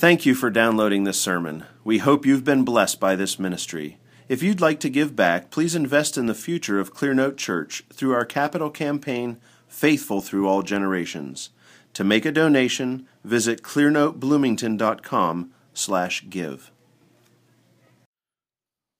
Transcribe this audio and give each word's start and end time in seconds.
Thank 0.00 0.24
you 0.24 0.34
for 0.34 0.48
downloading 0.48 1.04
this 1.04 1.20
sermon. 1.20 1.66
We 1.84 1.98
hope 1.98 2.24
you've 2.24 2.42
been 2.42 2.64
blessed 2.64 2.98
by 2.98 3.16
this 3.16 3.38
ministry. 3.38 3.98
If 4.30 4.42
you'd 4.42 4.58
like 4.58 4.80
to 4.80 4.88
give 4.88 5.14
back, 5.14 5.50
please 5.50 5.74
invest 5.74 6.16
in 6.16 6.24
the 6.24 6.32
future 6.32 6.80
of 6.80 6.94
Clearnote 6.94 7.36
Church 7.36 7.84
through 7.92 8.14
our 8.14 8.24
capital 8.24 8.70
campaign, 8.70 9.36
Faithful 9.68 10.22
Through 10.22 10.48
All 10.48 10.62
Generations. 10.62 11.50
To 11.92 12.02
make 12.02 12.24
a 12.24 12.32
donation, 12.32 13.08
visit 13.24 13.60
clearnotebloomington.com 13.60 15.50
slash 15.74 16.24
give. 16.30 16.70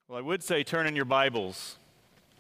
Well, 0.07 0.19
I 0.19 0.21
would 0.21 0.43
say 0.43 0.63
turn 0.63 0.87
in 0.87 0.97
your 0.97 1.07
Bibles 1.07 1.79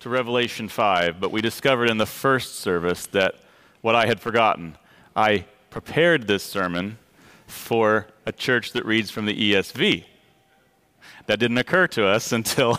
to 0.00 0.11
Revelation 0.11 0.68
5, 0.68 1.18
but 1.18 1.32
we 1.32 1.40
discovered 1.40 1.88
in 1.88 1.96
the 1.96 2.04
first 2.04 2.56
service 2.56 3.06
that 3.06 3.36
what 3.80 3.95
I 3.95 4.04
had 4.04 4.20
forgotten. 4.20 4.77
I 5.16 5.46
prepared 5.70 6.27
this 6.27 6.42
sermon 6.42 6.98
for 7.51 8.07
a 8.27 8.32
church 8.32 8.73
that 8.73 8.85
reads 8.85 9.11
from 9.11 9.27
the 9.27 9.53
ESV. 9.53 10.05
That 11.27 11.38
didn't 11.38 11.59
occur 11.59 11.87
to 11.88 12.07
us 12.07 12.33
until 12.41 12.79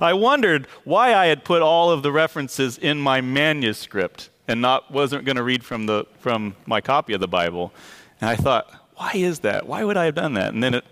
I 0.00 0.12
wondered 0.12 0.66
why 0.84 1.14
I 1.14 1.26
had 1.26 1.44
put 1.44 1.62
all 1.62 1.90
of 1.90 2.02
the 2.02 2.12
references 2.12 2.78
in 2.78 2.98
my 2.98 3.20
manuscript 3.20 4.30
and 4.48 4.60
not 4.60 4.90
wasn't 4.90 5.24
going 5.24 5.36
to 5.36 5.42
read 5.42 5.64
from 5.64 5.86
the 5.86 6.06
from 6.20 6.54
my 6.66 6.80
copy 6.80 7.12
of 7.12 7.20
the 7.20 7.28
Bible. 7.28 7.72
And 8.20 8.30
I 8.30 8.36
thought, 8.36 8.72
why 8.96 9.12
is 9.14 9.40
that? 9.40 9.66
Why 9.66 9.84
would 9.84 9.96
I 9.96 10.06
have 10.06 10.14
done 10.14 10.34
that? 10.34 10.54
And 10.54 10.62
then 10.62 10.74
it, 10.74 10.84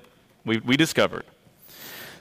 we, 0.45 0.59
we 0.59 0.77
discovered. 0.77 1.25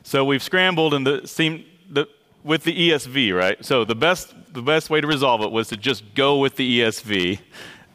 So 0.03 0.23
we've 0.25 0.44
scrambled 0.44 0.94
and 0.94 1.05
the 1.05 1.27
seemed 1.27 1.66
the, 1.89 2.08
with 2.44 2.63
the 2.63 2.89
ESV, 2.89 3.35
right? 3.35 3.63
So 3.63 3.85
the 3.85 3.95
best 3.95 4.33
the 4.53 4.61
best 4.61 4.89
way 4.89 5.02
to 5.02 5.08
resolve 5.08 5.41
it 5.41 5.52
was 5.52 5.69
to 5.69 5.77
just 5.77 6.13
go 6.13 6.38
with 6.38 6.55
the 6.55 6.81
ESV 6.81 7.39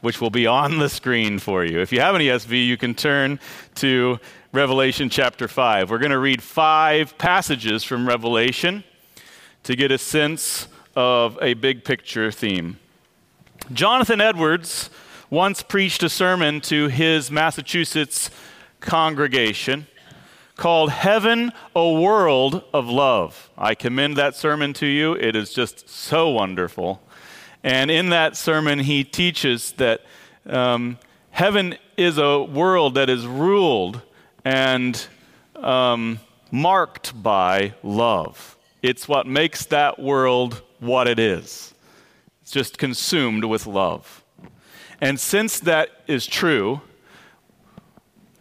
which 0.01 0.21
will 0.21 0.31
be 0.31 0.47
on 0.47 0.79
the 0.79 0.89
screen 0.89 1.39
for 1.39 1.65
you. 1.65 1.81
If 1.81 1.93
you 1.93 2.01
have 2.01 2.15
an 2.15 2.21
ESV, 2.21 2.67
you 2.67 2.77
can 2.77 2.95
turn 2.95 3.41
to 3.77 4.19
Revelation 4.53 5.11
chapter 5.11 5.49
5. 5.49 5.91
We're 5.91 5.99
going 5.99 6.11
to 6.11 6.19
read 6.19 6.43
five 6.43 7.19
passages 7.19 7.85
from 7.85 8.07
Revelation 8.07 8.85
to 9.65 9.77
get 9.77 9.91
a 9.91 9.99
sense 9.99 10.69
of 10.97 11.39
a 11.43 11.55
big 11.55 11.85
picture 11.85 12.31
theme. 12.31 12.79
Jonathan 13.73 14.21
Edwards 14.21 14.89
once 15.31 15.63
preached 15.63 16.03
a 16.03 16.09
sermon 16.09 16.61
to 16.63 16.89
his 16.89 17.31
Massachusetts 17.31 18.31
congregation 18.81 19.87
called 20.57 20.91
Heaven, 20.91 21.53
a 21.77 21.93
World 21.93 22.65
of 22.73 22.89
Love. 22.89 23.51
I 23.57 23.75
commend 23.75 24.17
that 24.17 24.35
sermon 24.35 24.73
to 24.75 24.87
you. 24.87 25.13
It 25.13 25.37
is 25.37 25.53
just 25.53 25.89
so 25.89 26.31
wonderful. 26.31 27.03
And 27.63 27.91
in 27.91 28.11
that 28.11 28.37
sermon, 28.37 28.79
he 28.79 29.05
teaches 29.05 29.73
that 29.73 30.03
um, 30.47 30.99
heaven 31.31 31.77
is 31.97 32.19
a 32.19 32.43
world 32.43 32.95
that 32.95 33.11
is 33.11 33.27
ruled 33.27 34.01
and 34.45 35.07
um, 35.57 36.21
marked 36.51 37.21
by 37.21 37.75
love. 37.83 38.57
It's 38.83 39.09
what 39.09 39.27
makes 39.27 39.67
that 39.67 39.99
world 39.99 40.63
what 40.79 41.09
it 41.09 41.19
is. 41.19 41.75
It's 42.43 42.53
just 42.53 42.79
consumed 42.79 43.45
with 43.45 43.67
love. 43.67 44.23
And 45.01 45.19
since 45.19 45.61
that 45.61 45.91
is 46.07 46.27
true, 46.27 46.81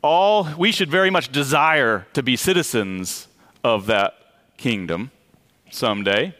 all 0.02 0.48
we 0.58 0.72
should 0.72 0.90
very 0.90 1.10
much 1.10 1.32
desire 1.32 2.08
to 2.14 2.24
be 2.24 2.36
citizens 2.36 3.28
of 3.64 3.88
that 3.88 4.14
kingdom 4.58 5.12
someday. 5.72 6.36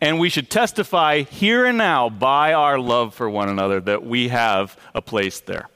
And 0.00 0.18
we 0.18 0.28
should 0.28 0.50
testify 0.50 1.22
here 1.22 1.64
and 1.64 1.78
now 1.78 2.08
by 2.08 2.52
our 2.52 2.78
love 2.78 3.14
for 3.14 3.28
one 3.28 3.48
another 3.48 3.80
that 3.80 4.04
we 4.04 4.28
have 4.28 4.76
a 4.94 5.02
place 5.02 5.40
there. 5.40 5.68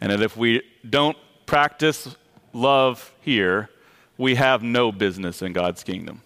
And 0.00 0.12
that 0.12 0.20
if 0.20 0.36
we 0.36 0.62
don't 0.88 1.16
practice 1.46 2.16
love 2.52 3.12
here, 3.20 3.70
we 4.18 4.34
have 4.36 4.62
no 4.62 4.92
business 4.92 5.42
in 5.42 5.52
God's 5.52 5.82
kingdom. 5.82 6.22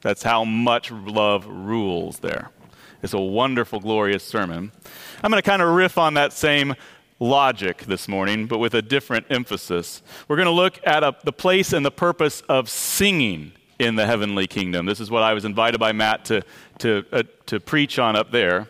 That's 0.00 0.22
how 0.22 0.44
much 0.44 0.90
love 0.90 1.46
rules 1.46 2.18
there. 2.20 2.50
It's 3.02 3.12
a 3.12 3.20
wonderful, 3.20 3.80
glorious 3.80 4.22
sermon. 4.22 4.72
I'm 5.22 5.30
going 5.30 5.42
to 5.42 5.48
kind 5.48 5.62
of 5.62 5.74
riff 5.74 5.96
on 5.98 6.14
that 6.14 6.32
same 6.32 6.74
logic 7.18 7.84
this 7.84 8.08
morning, 8.08 8.46
but 8.46 8.58
with 8.58 8.74
a 8.74 8.82
different 8.82 9.26
emphasis. 9.30 10.02
We're 10.26 10.36
going 10.36 10.46
to 10.46 10.52
look 10.52 10.80
at 10.84 11.02
a, 11.02 11.14
the 11.24 11.32
place 11.32 11.72
and 11.72 11.84
the 11.84 11.90
purpose 11.90 12.42
of 12.48 12.68
singing 12.68 13.52
in 13.80 13.96
the 13.96 14.06
heavenly 14.06 14.46
kingdom. 14.46 14.86
This 14.86 15.00
is 15.00 15.10
what 15.10 15.22
I 15.22 15.32
was 15.32 15.44
invited 15.44 15.80
by 15.80 15.92
Matt 15.92 16.26
to, 16.26 16.42
to, 16.78 17.04
uh, 17.10 17.22
to 17.46 17.58
preach 17.58 17.98
on 17.98 18.14
up 18.14 18.30
there 18.30 18.68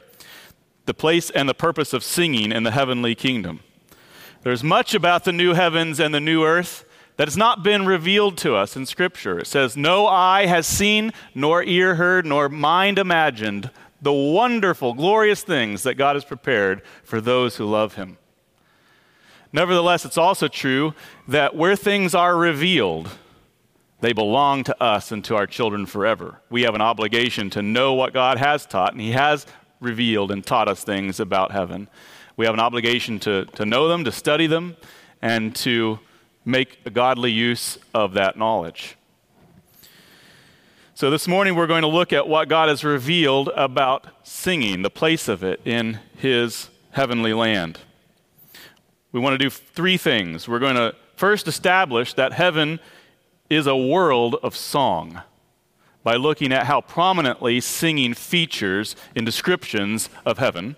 the 0.87 0.95
place 0.95 1.31
and 1.31 1.49
the 1.49 1.55
purpose 1.55 1.93
of 1.93 2.03
singing 2.03 2.51
in 2.51 2.63
the 2.63 2.71
heavenly 2.71 3.15
kingdom. 3.15 3.61
There's 4.43 4.65
much 4.65 4.95
about 4.95 5.25
the 5.25 5.33
new 5.33 5.55
heavens 5.55 6.01
and 6.01 6.15
the 6.15 6.21
new 6.21 6.45
earth 6.45 6.85
that 7.17 7.29
has 7.29 7.37
not 7.37 7.63
been 7.63 7.87
revealed 7.87 8.39
to 8.39 8.55
us 8.55 8.77
in 8.77 8.87
Scripture. 8.87 9.39
It 9.39 9.47
says, 9.47 9.77
No 9.77 10.07
eye 10.07 10.47
has 10.47 10.67
seen, 10.67 11.13
nor 11.35 11.63
ear 11.63 11.97
heard, 11.97 12.25
nor 12.25 12.49
mind 12.49 12.99
imagined 12.99 13.71
the 14.01 14.13
wonderful, 14.13 14.95
glorious 14.95 15.43
things 15.43 15.83
that 15.83 15.95
God 15.95 16.17
has 16.17 16.25
prepared 16.25 16.83
for 17.05 17.21
those 17.21 17.57
who 17.57 17.67
love 17.67 17.95
Him. 17.95 18.17
Nevertheless, 19.53 20.05
it's 20.05 20.19
also 20.19 20.49
true 20.49 20.95
that 21.29 21.55
where 21.55 21.77
things 21.77 22.15
are 22.15 22.37
revealed, 22.37 23.11
they 24.01 24.13
belong 24.13 24.65
to 24.65 24.83
us 24.83 25.13
and 25.13 25.25
to 25.25 25.37
our 25.37 25.47
children 25.47 25.87
forever. 25.87 26.41
We 26.51 26.63
have 26.63 26.75
an 26.75 26.81
obligation 26.81 27.51
to 27.51 27.63
know 27.63 27.95
what 27.95 28.13
God 28.13 28.39
has 28.39 28.67
taught, 28.67 28.93
and 28.93 29.01
He 29.01 29.13
has 29.13 29.47
revealed 29.81 30.31
and 30.31 30.45
taught 30.45 30.69
us 30.69 30.85
things 30.85 31.21
about 31.21 31.53
heaven. 31.53 31.89
We 32.37 32.47
have 32.47 32.55
an 32.55 32.61
obligation 32.61 33.19
to, 33.21 33.45
to 33.45 33.67
know 33.67 33.89
them, 33.89 34.05
to 34.05 34.13
study 34.13 34.47
them, 34.47 34.77
and 35.21 35.55
to 35.57 35.99
make 36.45 36.79
a 36.87 36.91
godly 36.91 37.31
use 37.31 37.79
of 37.93 38.15
that 38.15 38.39
knowledge. 38.39 38.97
So, 40.95 41.11
this 41.11 41.29
morning 41.29 41.55
we're 41.55 41.67
going 41.67 41.83
to 41.83 41.89
look 41.89 42.13
at 42.13 42.29
what 42.29 42.49
God 42.49 42.69
has 42.69 42.85
revealed 42.85 43.49
about 43.57 44.07
singing, 44.23 44.83
the 44.83 44.91
place 44.91 45.29
of 45.29 45.43
it 45.43 45.61
in 45.65 45.99
His 46.17 46.69
heavenly 46.91 47.33
land. 47.33 47.79
We 49.13 49.21
want 49.21 49.35
to 49.35 49.39
do 49.39 49.51
three 49.51 49.97
things. 49.97 50.49
We're 50.49 50.59
going 50.59 50.77
to 50.77 50.95
first 51.17 51.49
establish 51.49 52.15
that 52.15 52.33
heaven 52.33 52.81
is 53.51 53.67
a 53.67 53.77
world 53.77 54.37
of 54.43 54.57
song 54.57 55.21
by 56.03 56.15
looking 56.15 56.53
at 56.53 56.67
how 56.67 56.81
prominently 56.81 57.61
singing 57.61 58.15
features 58.15 58.97
in 59.15 59.25
descriptions 59.25 60.09
of 60.25 60.39
heaven. 60.39 60.77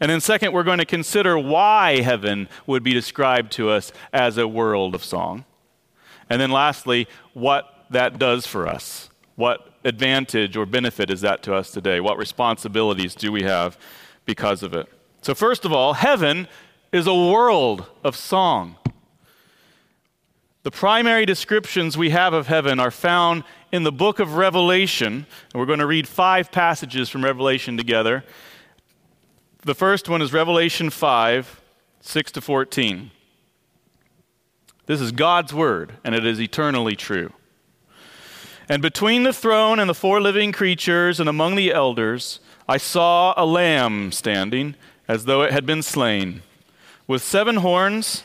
And 0.00 0.10
then, 0.10 0.20
second, 0.20 0.52
we're 0.52 0.64
going 0.64 0.78
to 0.78 0.86
consider 0.86 1.38
why 1.38 2.00
heaven 2.00 2.48
would 2.66 2.82
be 2.82 2.92
described 2.92 3.52
to 3.52 3.70
us 3.70 3.92
as 4.12 4.38
a 4.38 4.48
world 4.48 4.94
of 4.94 5.04
song. 5.04 5.44
And 6.28 6.40
then, 6.40 6.50
lastly, 6.50 7.06
what 7.34 7.86
that 7.90 8.18
does 8.18 8.46
for 8.46 8.66
us. 8.66 9.10
What 9.36 9.74
advantage 9.84 10.56
or 10.56 10.66
benefit 10.66 11.10
is 11.10 11.20
that 11.20 11.42
to 11.44 11.54
us 11.54 11.70
today? 11.70 12.00
What 12.00 12.18
responsibilities 12.18 13.14
do 13.14 13.30
we 13.30 13.42
have 13.42 13.78
because 14.24 14.62
of 14.62 14.74
it? 14.74 14.88
So, 15.22 15.34
first 15.34 15.64
of 15.64 15.72
all, 15.72 15.92
heaven 15.92 16.48
is 16.90 17.06
a 17.06 17.14
world 17.14 17.86
of 18.02 18.16
song. 18.16 18.76
The 20.66 20.72
primary 20.72 21.26
descriptions 21.26 21.96
we 21.96 22.10
have 22.10 22.34
of 22.34 22.48
heaven 22.48 22.80
are 22.80 22.90
found 22.90 23.44
in 23.70 23.84
the 23.84 23.92
book 23.92 24.18
of 24.18 24.34
Revelation. 24.34 25.24
And 25.52 25.60
we're 25.60 25.64
going 25.64 25.78
to 25.78 25.86
read 25.86 26.08
five 26.08 26.50
passages 26.50 27.08
from 27.08 27.22
Revelation 27.22 27.76
together. 27.76 28.24
The 29.62 29.76
first 29.76 30.08
one 30.08 30.20
is 30.22 30.32
Revelation 30.32 30.90
5, 30.90 31.60
6 32.00 32.32
to 32.32 32.40
14. 32.40 33.12
This 34.86 35.00
is 35.00 35.12
God's 35.12 35.54
word, 35.54 35.92
and 36.02 36.16
it 36.16 36.26
is 36.26 36.40
eternally 36.40 36.96
true. 36.96 37.32
And 38.68 38.82
between 38.82 39.22
the 39.22 39.32
throne 39.32 39.78
and 39.78 39.88
the 39.88 39.94
four 39.94 40.20
living 40.20 40.50
creatures 40.50 41.20
and 41.20 41.28
among 41.28 41.54
the 41.54 41.72
elders, 41.72 42.40
I 42.68 42.78
saw 42.78 43.34
a 43.36 43.46
lamb 43.46 44.10
standing 44.10 44.74
as 45.06 45.26
though 45.26 45.42
it 45.42 45.52
had 45.52 45.64
been 45.64 45.84
slain, 45.84 46.42
with 47.06 47.22
seven 47.22 47.58
horns 47.58 48.24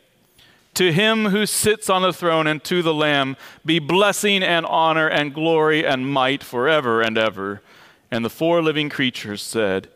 To 0.75 0.91
him 0.91 1.25
who 1.27 1.45
sits 1.45 1.89
on 1.89 2.01
the 2.01 2.13
throne 2.13 2.47
and 2.47 2.63
to 2.63 2.81
the 2.81 2.93
Lamb 2.93 3.35
be 3.65 3.79
blessing 3.79 4.41
and 4.41 4.65
honor 4.65 5.07
and 5.07 5.33
glory 5.33 5.85
and 5.85 6.11
might 6.11 6.43
forever 6.43 7.01
and 7.01 7.17
ever. 7.17 7.61
And 8.09 8.23
the 8.23 8.29
four 8.29 8.61
living 8.61 8.89
creatures 8.89 9.41
said, 9.41 9.89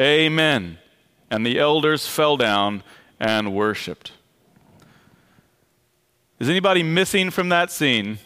Amen. 0.00 0.78
And 1.30 1.44
the 1.44 1.58
elders 1.58 2.06
fell 2.06 2.36
down 2.36 2.82
and 3.20 3.54
worshiped. 3.54 4.12
Is 6.38 6.48
anybody 6.48 6.82
missing 6.82 7.30
from 7.30 7.50
that 7.50 7.70
scene? 7.70 8.18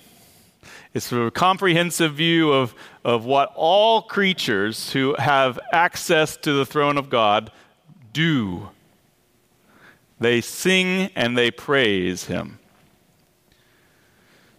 It's 0.94 1.12
a 1.12 1.30
comprehensive 1.30 2.14
view 2.14 2.52
of, 2.52 2.74
of 3.04 3.26
what 3.26 3.52
all 3.54 4.00
creatures 4.00 4.92
who 4.92 5.14
have 5.18 5.58
access 5.70 6.38
to 6.38 6.54
the 6.54 6.64
throne 6.64 6.96
of 6.96 7.10
God 7.10 7.52
do. 8.14 8.70
They 10.18 10.40
sing 10.40 11.10
and 11.14 11.36
they 11.36 11.50
praise 11.50 12.24
Him. 12.24 12.58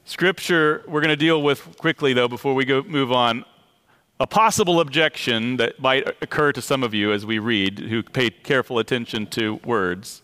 Scripture, 0.05 0.83
we're 0.87 1.01
going 1.01 1.09
to 1.09 1.15
deal 1.15 1.41
with 1.41 1.77
quickly, 1.77 2.13
though, 2.13 2.27
before 2.27 2.53
we 2.53 2.63
go, 2.63 2.81
move 2.83 3.11
on. 3.11 3.43
A 4.19 4.25
possible 4.25 4.79
objection 4.79 5.57
that 5.57 5.79
might 5.79 6.07
occur 6.21 6.51
to 6.53 6.61
some 6.61 6.81
of 6.81 6.93
you 6.93 7.11
as 7.11 7.25
we 7.25 7.39
read, 7.39 7.79
who 7.79 8.01
pay 8.01 8.29
careful 8.29 8.79
attention 8.79 9.27
to 9.27 9.59
words. 9.65 10.21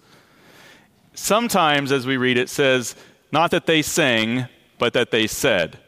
Sometimes, 1.13 1.91
as 1.91 2.07
we 2.07 2.18
read, 2.18 2.38
it 2.38 2.50
says, 2.50 2.95
not 3.31 3.51
that 3.51 3.65
they 3.65 3.81
sang, 3.81 4.47
but 4.79 4.94
that 4.94 5.12
they 5.12 5.27
said. 5.27 5.79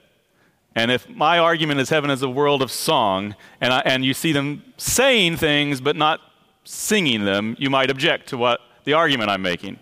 And 0.76 0.92
if 0.92 1.08
my 1.10 1.40
argument 1.40 1.80
is 1.80 1.90
heaven 1.90 2.10
is 2.10 2.22
a 2.22 2.30
world 2.30 2.62
of 2.62 2.70
song, 2.70 3.36
and, 3.62 3.74
I, 3.74 3.80
and 3.86 4.04
you 4.04 4.14
see 4.14 4.34
them 4.34 4.62
saying 4.78 5.38
things 5.38 5.80
but 5.80 5.96
not 5.96 6.20
singing 6.66 7.24
them, 7.24 7.56
you 7.58 7.70
might 7.70 7.90
object 7.90 8.28
to 8.30 8.38
what 8.38 8.60
the 8.86 8.94
argument 8.94 9.30
I'm 9.30 9.42
making. 9.42 9.80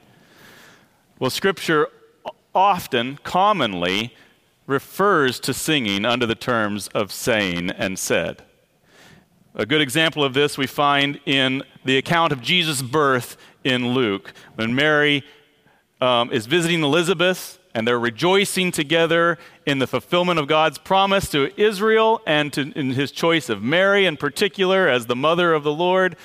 Well, 1.20 1.30
Scripture 1.30 1.88
often, 2.56 3.20
commonly, 3.24 4.14
refers 4.66 5.40
to 5.42 5.54
singing 5.54 6.06
under 6.06 6.26
the 6.26 6.36
terms 6.36 6.88
of 6.90 7.12
saying 7.12 7.70
and 7.72 8.00
said. 8.00 8.44
A 9.56 9.66
good 9.66 9.82
example 9.82 10.24
of 10.24 10.34
this 10.34 10.58
we 10.58 10.66
find 10.66 11.20
in 11.26 11.64
the 11.86 11.98
account 11.98 12.34
of 12.34 12.42
Jesus' 12.42 12.82
birth 12.82 13.38
in 13.64 13.94
Luke, 13.94 14.34
when 14.56 14.74
Mary 14.74 15.24
um, 16.02 16.32
is 16.32 16.46
visiting 16.46 16.82
Elizabeth, 16.82 17.60
and 17.76 17.88
they're 17.88 18.00
rejoicing 18.00 18.72
together 18.72 19.38
in 19.66 19.80
the 19.80 19.88
fulfillment 19.88 20.40
of 20.40 20.48
God's 20.48 20.78
promise 20.78 21.30
to 21.30 21.50
Israel 21.60 22.22
and 22.26 22.54
to, 22.54 22.72
in 22.78 22.92
his 22.92 23.12
choice 23.12 23.50
of 23.50 23.64
Mary 23.64 24.06
in 24.06 24.16
particular 24.16 24.88
as 24.88 25.08
the 25.08 25.16
mother 25.16 25.54
of 25.54 25.64
the 25.64 25.74
Lord. 25.74 26.16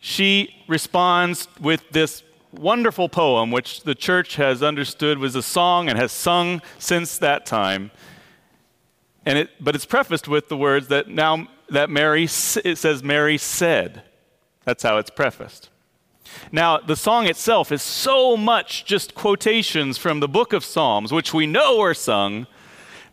She 0.00 0.54
responds 0.68 1.48
with 1.60 1.88
this 1.90 2.22
wonderful 2.52 3.08
poem, 3.08 3.50
which 3.50 3.82
the 3.82 3.94
church 3.94 4.36
has 4.36 4.62
understood 4.62 5.18
was 5.18 5.34
a 5.34 5.42
song 5.42 5.88
and 5.88 5.98
has 5.98 6.12
sung 6.12 6.62
since 6.78 7.18
that 7.18 7.46
time. 7.46 7.90
And 9.26 9.38
it, 9.38 9.50
but 9.60 9.74
it's 9.74 9.84
prefaced 9.84 10.28
with 10.28 10.48
the 10.48 10.56
words 10.56 10.88
that 10.88 11.08
now 11.08 11.48
that 11.68 11.90
Mary, 11.90 12.24
it 12.24 12.78
says 12.78 13.02
Mary 13.02 13.36
said. 13.36 14.02
That's 14.64 14.82
how 14.82 14.98
it's 14.98 15.10
prefaced. 15.10 15.70
Now, 16.52 16.78
the 16.78 16.96
song 16.96 17.26
itself 17.26 17.72
is 17.72 17.82
so 17.82 18.36
much 18.36 18.84
just 18.84 19.14
quotations 19.14 19.98
from 19.98 20.20
the 20.20 20.28
book 20.28 20.52
of 20.52 20.64
Psalms, 20.64 21.12
which 21.12 21.32
we 21.32 21.46
know 21.46 21.80
are 21.80 21.94
sung, 21.94 22.46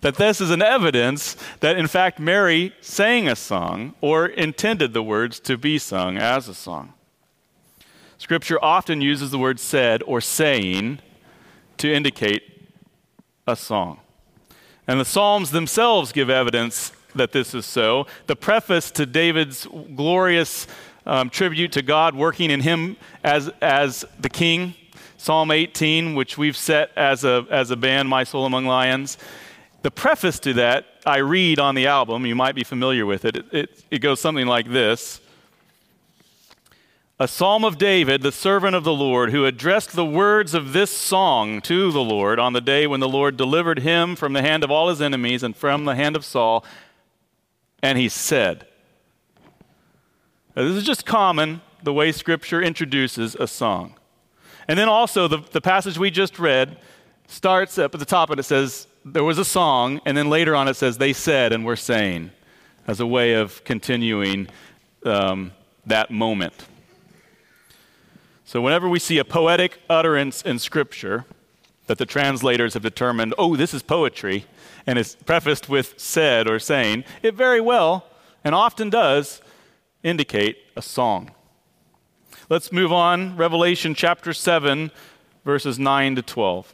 that 0.06 0.18
this 0.18 0.40
is 0.40 0.52
an 0.52 0.62
evidence 0.62 1.36
that, 1.62 1.80
in 1.80 1.88
fact, 1.88 2.20
Mary 2.20 2.72
sang 2.80 3.28
a 3.28 3.36
song 3.36 3.96
or 4.02 4.28
intended 4.28 4.94
the 4.94 5.02
words 5.02 5.40
to 5.40 5.58
be 5.58 5.80
sung 5.80 6.16
as 6.16 6.48
a 6.48 6.54
song. 6.54 6.94
Scripture 8.20 8.64
often 8.64 9.02
uses 9.02 9.32
the 9.32 9.40
word 9.40 9.60
said 9.60 10.04
or 10.04 10.22
saying 10.22 11.00
to 11.78 11.92
indicate 11.92 12.44
a 13.48 13.56
song. 13.56 14.00
And 14.88 15.00
the 15.00 15.06
Psalms 15.06 15.50
themselves 15.50 16.12
give 16.12 16.30
evidence 16.30 16.92
that 17.16 17.32
this 17.32 17.56
is 17.56 17.66
so. 17.66 18.06
The 18.28 18.36
preface 18.36 18.92
to 18.92 19.08
David's 19.08 19.66
glorious 19.96 20.68
um, 21.08 21.32
tribute 21.32 21.72
to 21.72 21.82
God 21.82 22.14
working 22.14 22.52
in 22.52 22.60
him 22.60 22.98
as, 23.24 23.50
as 23.60 24.06
the 24.20 24.30
king. 24.30 24.76
Psalm 25.18 25.50
18, 25.50 26.14
which 26.14 26.38
we've 26.38 26.56
set 26.56 26.92
as 26.96 27.24
a, 27.24 27.48
as 27.50 27.72
a 27.72 27.76
band, 27.76 28.08
My 28.08 28.24
Soul 28.24 28.46
Among 28.46 28.68
Lions. 28.68 29.18
The 29.86 29.92
preface 29.92 30.40
to 30.40 30.54
that 30.54 30.88
I 31.06 31.18
read 31.18 31.60
on 31.60 31.76
the 31.76 31.86
album. 31.86 32.26
You 32.26 32.34
might 32.34 32.56
be 32.56 32.64
familiar 32.64 33.06
with 33.06 33.24
it. 33.24 33.36
It, 33.36 33.54
it, 33.54 33.84
it 33.92 34.00
goes 34.00 34.20
something 34.20 34.48
like 34.48 34.72
this 34.72 35.22
A 37.20 37.28
psalm 37.28 37.64
of 37.64 37.78
David, 37.78 38.24
the 38.24 38.32
servant 38.32 38.76
of 38.76 38.84
the 38.84 38.96
Lord, 38.96 39.30
who 39.30 39.46
addressed 39.46 39.92
the 39.92 40.04
words 40.04 40.56
of 40.56 40.74
this 40.74 40.90
song 40.90 41.62
to 41.62 41.92
the 41.92 42.02
Lord 42.02 42.40
on 42.40 42.54
the 42.54 42.62
day 42.62 42.88
when 42.88 43.00
the 43.00 43.08
Lord 43.08 43.38
delivered 43.38 43.82
him 43.82 44.16
from 44.16 44.34
the 44.34 44.42
hand 44.42 44.64
of 44.64 44.72
all 44.72 44.90
his 44.90 45.04
enemies 45.04 45.44
and 45.44 45.56
from 45.56 45.86
the 45.86 45.94
hand 45.94 46.16
of 46.16 46.26
Saul. 46.26 46.66
And 47.84 48.00
he 48.00 48.10
said, 48.10 48.66
now, 50.56 50.64
this 50.64 50.78
is 50.78 50.84
just 50.84 51.06
common, 51.06 51.62
the 51.84 51.94
way 51.94 52.12
Scripture 52.12 52.60
introduces 52.60 53.36
a 53.36 53.46
song. 53.46 53.94
And 54.68 54.80
then 54.80 54.90
also, 54.90 55.28
the, 55.28 55.44
the 55.52 55.62
passage 55.62 56.00
we 56.00 56.10
just 56.10 56.40
read 56.40 56.80
starts 57.28 57.78
up 57.78 57.94
at 57.94 58.00
the 58.00 58.06
top 58.08 58.32
and 58.32 58.40
it 58.40 58.44
says, 58.44 58.88
There 59.08 59.24
was 59.24 59.38
a 59.38 59.46
song, 59.46 60.02
and 60.04 60.18
then 60.18 60.32
later 60.32 60.56
on 60.56 60.68
it 60.68 60.74
says, 60.74 60.98
They 60.98 61.14
said 61.14 61.54
and 61.54 61.64
were 61.64 61.76
saying, 61.76 62.32
as 62.88 63.00
a 63.00 63.06
way 63.06 63.34
of 63.34 63.64
continuing 63.64 64.48
um, 65.06 65.52
that 65.86 66.10
moment. 66.10 66.66
So, 68.46 68.62
whenever 68.62 68.90
we 68.90 68.98
see 68.98 69.20
a 69.20 69.24
poetic 69.24 69.80
utterance 69.88 70.42
in 70.42 70.58
Scripture 70.58 71.26
that 71.86 72.00
the 72.00 72.08
translators 72.08 72.74
have 72.74 72.82
determined, 72.82 73.36
oh, 73.38 73.56
this 73.56 73.76
is 73.76 73.84
poetry, 73.84 74.46
and 74.88 74.98
it's 74.98 75.14
prefaced 75.14 75.70
with 75.70 75.94
said 76.00 76.50
or 76.50 76.58
saying, 76.58 77.04
it 77.22 77.36
very 77.36 77.62
well 77.62 78.08
and 78.44 78.56
often 78.56 78.90
does 78.90 79.40
indicate 80.02 80.58
a 80.76 80.82
song. 80.82 81.30
Let's 82.50 82.72
move 82.72 82.92
on. 82.92 83.38
Revelation 83.38 83.94
chapter 83.94 84.34
7, 84.34 84.90
verses 85.44 85.78
9 85.78 86.16
to 86.16 86.22
12. 86.24 86.74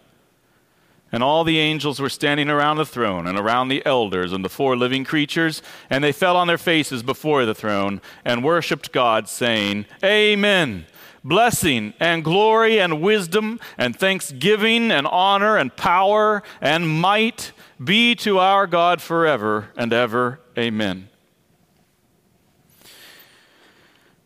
And 1.11 1.21
all 1.21 1.43
the 1.43 1.59
angels 1.59 1.99
were 1.99 2.09
standing 2.09 2.49
around 2.49 2.77
the 2.77 2.85
throne 2.85 3.27
and 3.27 3.37
around 3.37 3.67
the 3.67 3.85
elders 3.85 4.31
and 4.31 4.45
the 4.45 4.49
four 4.49 4.77
living 4.77 5.03
creatures, 5.03 5.61
and 5.89 6.03
they 6.03 6.11
fell 6.11 6.37
on 6.37 6.47
their 6.47 6.57
faces 6.57 7.03
before 7.03 7.45
the 7.45 7.55
throne 7.55 8.01
and 8.23 8.43
worshiped 8.43 8.91
God, 8.91 9.27
saying, 9.27 9.85
Amen. 10.03 10.85
Blessing 11.23 11.93
and 11.99 12.23
glory 12.23 12.79
and 12.79 13.01
wisdom 13.01 13.59
and 13.77 13.95
thanksgiving 13.95 14.89
and 14.89 15.05
honor 15.05 15.57
and 15.57 15.75
power 15.75 16.41
and 16.59 16.89
might 16.89 17.51
be 17.83 18.15
to 18.15 18.39
our 18.39 18.65
God 18.65 19.01
forever 19.01 19.69
and 19.75 19.93
ever. 19.93 20.39
Amen. 20.57 21.09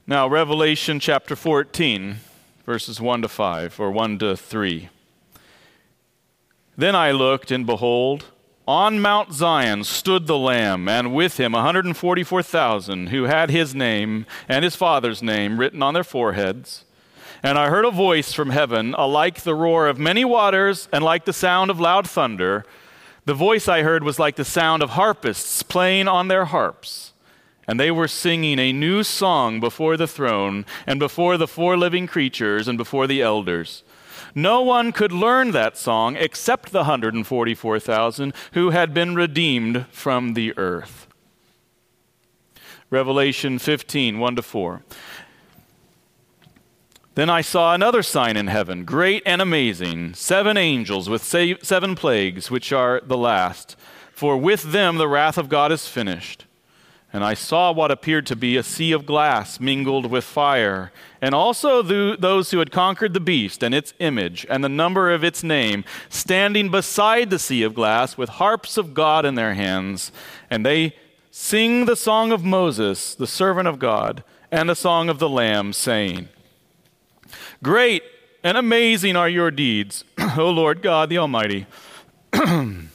Now, 0.08 0.28
Revelation 0.28 1.00
chapter 1.00 1.36
14 1.36 2.18
verses 2.66 3.00
1 3.00 3.22
to 3.22 3.28
5, 3.28 3.80
or 3.80 3.92
1 3.92 4.20
to 4.20 4.36
3. 4.36 4.90
Then 6.78 6.96
I 6.96 7.12
looked, 7.12 7.52
and 7.52 7.66
behold, 7.66 8.26
on 8.68 9.00
Mount 9.00 9.32
Zion 9.32 9.84
stood 9.84 10.28
the 10.28 10.38
Lamb, 10.38 10.90
and 10.90 11.14
with 11.14 11.40
him 11.40 11.54
144,000 11.54 13.08
who 13.08 13.24
had 13.24 13.50
his 13.50 13.76
name 13.76 14.26
and 14.50 14.64
his 14.64 14.76
father's 14.76 15.22
name 15.22 15.60
written 15.60 15.84
on 15.84 15.94
their 15.94 16.04
foreheads. 16.04 16.84
And 17.44 17.60
I 17.60 17.70
heard 17.70 17.86
a 17.86 17.92
voice 17.92 18.34
from 18.34 18.50
heaven, 18.50 18.96
alike 18.98 19.42
the 19.42 19.54
roar 19.54 19.88
of 19.88 20.00
many 20.00 20.26
waters 20.26 20.90
and 20.92 21.04
like 21.04 21.26
the 21.26 21.34
sound 21.34 21.70
of 21.70 21.80
loud 21.80 22.10
thunder. 22.10 22.66
The 23.26 23.36
voice 23.36 23.68
I 23.68 23.84
heard 23.84 24.04
was 24.04 24.18
like 24.18 24.36
the 24.36 24.44
sound 24.44 24.82
of 24.82 24.92
harpists 24.92 25.62
playing 25.62 26.08
on 26.08 26.28
their 26.28 26.46
harps. 26.46 27.14
And 27.68 27.80
they 27.80 27.92
were 27.92 28.08
singing 28.08 28.60
a 28.60 28.74
new 28.74 29.04
song 29.04 29.60
before 29.60 29.96
the 29.96 30.08
throne, 30.08 30.66
and 30.86 31.00
before 31.00 31.38
the 31.38 31.48
four 31.48 31.78
living 31.78 32.06
creatures, 32.06 32.68
and 32.68 32.78
before 32.78 33.08
the 33.08 33.22
elders. 33.22 33.84
No 34.38 34.62
one 34.62 34.92
could 34.92 35.14
learn 35.14 35.52
that 35.52 35.78
song 35.78 36.18
except 36.18 36.74
the 36.74 36.80
144,000 36.80 38.34
who 38.52 38.72
had 38.72 38.94
been 38.94 39.16
redeemed 39.16 39.86
from 39.92 40.34
the 40.34 40.56
earth. 40.58 41.08
Revelation 42.90 43.58
15, 43.58 44.20
1 44.20 44.36
to 44.36 44.42
4. 44.42 44.84
Then 47.16 47.30
I 47.30 47.40
saw 47.40 47.74
another 47.74 48.04
sign 48.04 48.36
in 48.36 48.48
heaven, 48.48 48.84
great 48.84 49.24
and 49.26 49.42
amazing, 49.42 50.16
seven 50.16 50.58
angels 50.58 51.10
with 51.10 51.24
seven 51.24 51.96
plagues, 51.96 52.52
which 52.52 52.74
are 52.74 53.02
the 53.06 53.18
last. 53.18 53.78
For 54.12 54.36
with 54.36 54.74
them 54.74 54.98
the 54.98 55.08
wrath 55.08 55.38
of 55.38 55.48
God 55.48 55.72
is 55.72 55.88
finished. 55.88 56.45
And 57.16 57.24
I 57.24 57.34
saw 57.34 57.72
what 57.72 57.92
appeared 57.92 58.26
to 58.26 58.36
be 58.36 58.58
a 58.58 58.62
sea 58.62 58.92
of 58.92 59.06
glass 59.06 59.58
mingled 59.58 60.12
with 60.12 60.26
fire, 60.26 60.92
and 61.22 61.34
also 61.34 61.82
those 61.82 62.52
who 62.52 62.60
had 62.60 62.72
conquered 62.72 63.14
the 63.14 63.22
beast 63.22 63.64
and 63.64 63.74
its 63.74 63.94
image 64.00 64.46
and 64.50 64.62
the 64.62 64.68
number 64.68 65.10
of 65.10 65.24
its 65.24 65.42
name, 65.42 65.86
standing 66.10 66.70
beside 66.70 67.30
the 67.30 67.40
sea 67.40 67.64
of 67.64 67.74
glass 67.74 68.18
with 68.18 68.28
harps 68.28 68.76
of 68.76 68.94
God 68.94 69.24
in 69.24 69.36
their 69.36 69.54
hands. 69.54 70.12
And 70.50 70.66
they 70.66 70.94
sing 71.32 71.86
the 71.86 71.96
song 71.96 72.34
of 72.34 72.44
Moses, 72.44 73.16
the 73.16 73.28
servant 73.28 73.70
of 73.70 73.80
God, 73.80 74.22
and 74.52 74.68
the 74.68 74.76
song 74.76 75.08
of 75.08 75.18
the 75.18 75.30
Lamb, 75.30 75.72
saying, 75.72 76.28
Great 77.64 78.04
and 78.44 78.58
amazing 78.58 79.16
are 79.16 79.30
your 79.30 79.52
deeds, 79.52 80.04
O 80.38 80.50
Lord 80.50 80.82
God 80.82 81.08
the 81.08 81.20
Almighty. 81.20 81.66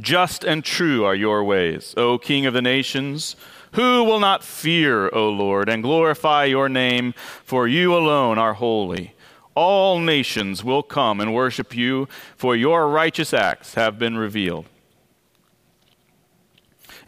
Just 0.00 0.44
and 0.44 0.64
true 0.64 1.04
are 1.04 1.14
your 1.14 1.42
ways, 1.42 1.94
O 1.96 2.18
King 2.18 2.46
of 2.46 2.54
the 2.54 2.62
nations. 2.62 3.34
Who 3.72 4.04
will 4.04 4.20
not 4.20 4.44
fear, 4.44 5.10
O 5.12 5.28
Lord, 5.28 5.68
and 5.68 5.82
glorify 5.82 6.44
your 6.44 6.68
name? 6.68 7.14
For 7.44 7.68
you 7.68 7.94
alone 7.94 8.38
are 8.38 8.54
holy. 8.54 9.14
All 9.54 9.98
nations 9.98 10.62
will 10.62 10.82
come 10.84 11.20
and 11.20 11.34
worship 11.34 11.76
you, 11.76 12.08
for 12.36 12.54
your 12.54 12.88
righteous 12.88 13.34
acts 13.34 13.74
have 13.74 13.98
been 13.98 14.16
revealed. 14.16 14.66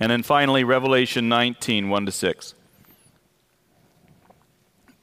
And 0.00 0.10
then 0.10 0.22
finally, 0.22 0.64
Revelation 0.64 1.28
19 1.28 1.88
1 1.88 2.06
to 2.06 2.12
6. 2.12 2.54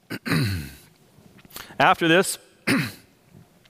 After 1.79 2.07
this, 2.07 2.37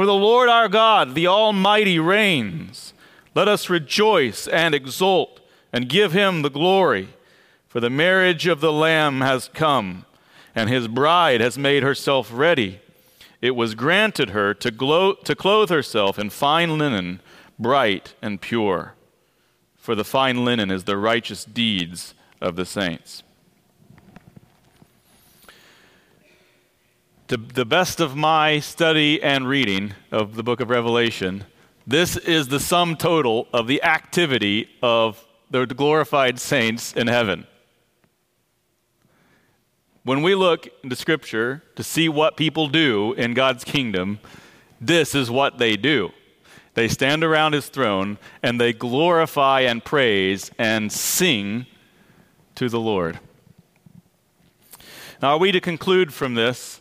For 0.00 0.06
the 0.06 0.14
Lord 0.14 0.48
our 0.48 0.70
God, 0.70 1.14
the 1.14 1.26
Almighty, 1.26 1.98
reigns. 1.98 2.94
Let 3.34 3.48
us 3.48 3.68
rejoice 3.68 4.48
and 4.48 4.74
exult 4.74 5.40
and 5.74 5.90
give 5.90 6.12
him 6.14 6.40
the 6.40 6.48
glory. 6.48 7.10
For 7.68 7.80
the 7.80 7.90
marriage 7.90 8.46
of 8.46 8.62
the 8.62 8.72
Lamb 8.72 9.20
has 9.20 9.50
come, 9.52 10.06
and 10.54 10.70
his 10.70 10.88
bride 10.88 11.42
has 11.42 11.58
made 11.58 11.82
herself 11.82 12.30
ready. 12.32 12.80
It 13.42 13.50
was 13.50 13.74
granted 13.74 14.30
her 14.30 14.54
to, 14.54 14.70
glow, 14.70 15.12
to 15.12 15.34
clothe 15.34 15.68
herself 15.68 16.18
in 16.18 16.30
fine 16.30 16.78
linen, 16.78 17.20
bright 17.58 18.14
and 18.22 18.40
pure. 18.40 18.94
For 19.76 19.94
the 19.94 20.02
fine 20.02 20.46
linen 20.46 20.70
is 20.70 20.84
the 20.84 20.96
righteous 20.96 21.44
deeds 21.44 22.14
of 22.40 22.56
the 22.56 22.64
saints. 22.64 23.22
To 27.30 27.36
the 27.36 27.64
best 27.64 28.00
of 28.00 28.16
my 28.16 28.58
study 28.58 29.22
and 29.22 29.46
reading 29.46 29.94
of 30.10 30.34
the 30.34 30.42
book 30.42 30.58
of 30.58 30.68
Revelation, 30.68 31.44
this 31.86 32.16
is 32.16 32.48
the 32.48 32.58
sum 32.58 32.96
total 32.96 33.46
of 33.52 33.68
the 33.68 33.80
activity 33.84 34.68
of 34.82 35.24
the 35.48 35.64
glorified 35.64 36.40
saints 36.40 36.92
in 36.92 37.06
heaven. 37.06 37.46
When 40.02 40.22
we 40.22 40.34
look 40.34 40.66
into 40.82 40.96
Scripture 40.96 41.62
to 41.76 41.84
see 41.84 42.08
what 42.08 42.36
people 42.36 42.66
do 42.66 43.12
in 43.12 43.34
God's 43.34 43.62
kingdom, 43.62 44.18
this 44.80 45.14
is 45.14 45.30
what 45.30 45.58
they 45.58 45.76
do. 45.76 46.10
They 46.74 46.88
stand 46.88 47.22
around 47.22 47.52
his 47.52 47.68
throne 47.68 48.18
and 48.42 48.60
they 48.60 48.72
glorify 48.72 49.60
and 49.60 49.84
praise 49.84 50.50
and 50.58 50.90
sing 50.90 51.66
to 52.56 52.68
the 52.68 52.80
Lord. 52.80 53.20
Now, 55.22 55.34
are 55.34 55.38
we 55.38 55.52
to 55.52 55.60
conclude 55.60 56.12
from 56.12 56.34
this 56.34 56.79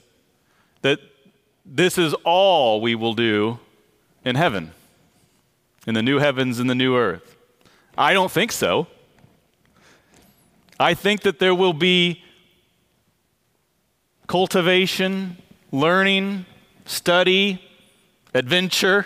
that 0.82 1.00
this 1.66 1.98
is 1.98 2.14
all 2.24 2.82
we 2.82 2.96
will 2.96 3.14
do 3.14 3.60
in 4.26 4.36
heaven, 4.36 4.72
in 5.86 5.94
the 5.94 6.02
new 6.02 6.20
heavens 6.20 6.60
and 6.60 6.70
the 6.70 6.76
new 6.76 6.96
earth? 6.96 7.36
I 7.98 8.14
don't 8.14 8.32
think 8.32 8.52
so. 8.52 8.88
I 10.80 10.94
think 10.94 11.22
that 11.22 11.40
there 11.40 11.54
will 11.54 11.74
be 11.74 12.24
cultivation, 14.28 15.38
learning, 15.72 16.46
study, 16.86 17.62
adventure, 18.34 19.06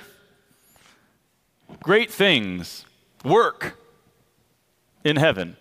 great 1.82 2.12
things, 2.12 2.86
work 3.24 3.80
in 5.04 5.16
heaven. 5.16 5.58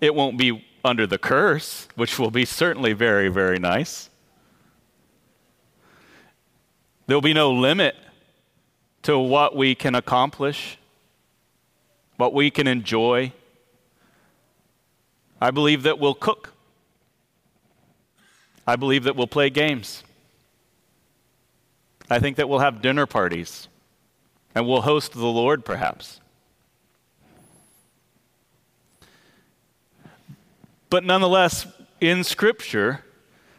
It 0.00 0.14
won't 0.14 0.36
be 0.36 0.64
under 0.84 1.06
the 1.06 1.16
curse, 1.16 1.88
which 1.94 2.18
will 2.18 2.30
be 2.30 2.44
certainly 2.44 2.92
very, 2.92 3.28
very 3.28 3.58
nice. 3.58 4.10
There 7.06 7.16
will 7.16 7.22
be 7.22 7.34
no 7.34 7.52
limit 7.52 7.96
to 9.02 9.18
what 9.18 9.54
we 9.54 9.74
can 9.74 9.94
accomplish, 9.94 10.78
what 12.16 12.32
we 12.32 12.50
can 12.50 12.66
enjoy. 12.66 13.32
I 15.40 15.50
believe 15.50 15.82
that 15.82 15.98
we'll 15.98 16.14
cook. 16.14 16.54
I 18.66 18.76
believe 18.76 19.04
that 19.04 19.14
we'll 19.14 19.26
play 19.26 19.50
games. 19.50 20.02
I 22.08 22.18
think 22.18 22.36
that 22.36 22.48
we'll 22.48 22.60
have 22.60 22.80
dinner 22.80 23.06
parties 23.06 23.68
and 24.54 24.66
we'll 24.66 24.82
host 24.82 25.12
the 25.12 25.26
Lord 25.26 25.64
perhaps. 25.64 26.20
But 30.88 31.04
nonetheless, 31.04 31.66
in 32.00 32.24
Scripture, 32.24 33.04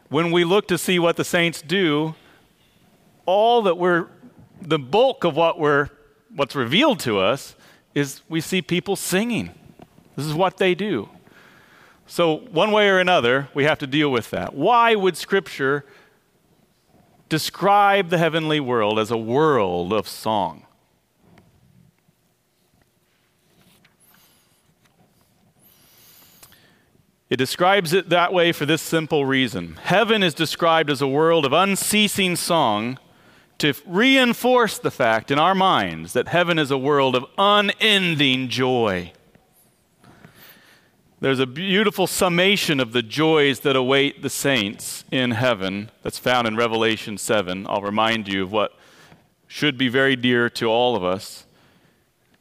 when 0.09 0.31
we 0.31 0.43
look 0.43 0.67
to 0.69 0.77
see 0.77 0.97
what 0.99 1.17
the 1.17 1.25
saints 1.25 1.61
do, 1.61 2.15
all 3.25 3.63
that 3.63 3.77
we're, 3.77 4.07
the 4.61 4.79
bulk 4.79 5.23
of 5.23 5.35
what 5.35 5.59
we're, 5.59 5.89
what's 6.35 6.55
revealed 6.55 6.99
to 7.01 7.19
us 7.19 7.55
is 7.93 8.21
we 8.29 8.41
see 8.41 8.61
people 8.61 8.95
singing. 8.95 9.51
This 10.15 10.25
is 10.25 10.33
what 10.33 10.57
they 10.57 10.75
do. 10.75 11.09
So, 12.07 12.37
one 12.51 12.71
way 12.71 12.87
or 12.89 12.99
another, 12.99 13.49
we 13.53 13.63
have 13.63 13.79
to 13.79 13.87
deal 13.87 14.11
with 14.11 14.29
that. 14.29 14.53
Why 14.53 14.93
would 14.93 15.17
Scripture 15.17 15.85
describe 17.29 18.09
the 18.09 18.19
heavenly 18.19 18.59
world 18.59 18.99
as 18.99 19.09
a 19.09 19.17
world 19.17 19.91
of 19.91 20.07
song? 20.07 20.65
It 27.27 27.37
describes 27.37 27.91
it 27.91 28.09
that 28.09 28.31
way 28.31 28.51
for 28.51 28.67
this 28.67 28.83
simple 28.83 29.25
reason. 29.25 29.77
Heaven 29.81 30.21
is 30.21 30.35
described 30.35 30.91
as 30.91 31.01
a 31.01 31.07
world 31.07 31.43
of 31.43 31.53
unceasing 31.53 32.35
song 32.35 32.99
to 33.59 33.73
reinforce 33.85 34.77
the 34.77 34.91
fact 34.91 35.31
in 35.31 35.39
our 35.39 35.55
minds 35.55 36.13
that 36.13 36.27
heaven 36.27 36.59
is 36.59 36.71
a 36.71 36.77
world 36.77 37.15
of 37.15 37.25
unending 37.37 38.49
joy. 38.49 39.11
there's 41.21 41.39
a 41.39 41.47
beautiful 41.47 42.05
summation 42.05 42.79
of 42.79 42.91
the 42.91 43.01
joys 43.01 43.61
that 43.61 43.75
await 43.75 44.21
the 44.21 44.29
saints 44.29 45.05
in 45.11 45.31
heaven 45.31 45.89
that's 46.03 46.19
found 46.19 46.47
in 46.47 46.55
Revelation 46.55 47.17
7. 47.17 47.65
I'll 47.67 47.81
remind 47.81 48.27
you 48.27 48.43
of 48.43 48.51
what 48.51 48.77
should 49.47 49.77
be 49.77 49.87
very 49.87 50.15
dear 50.15 50.49
to 50.49 50.67
all 50.67 50.95
of 50.95 51.03
us. 51.03 51.45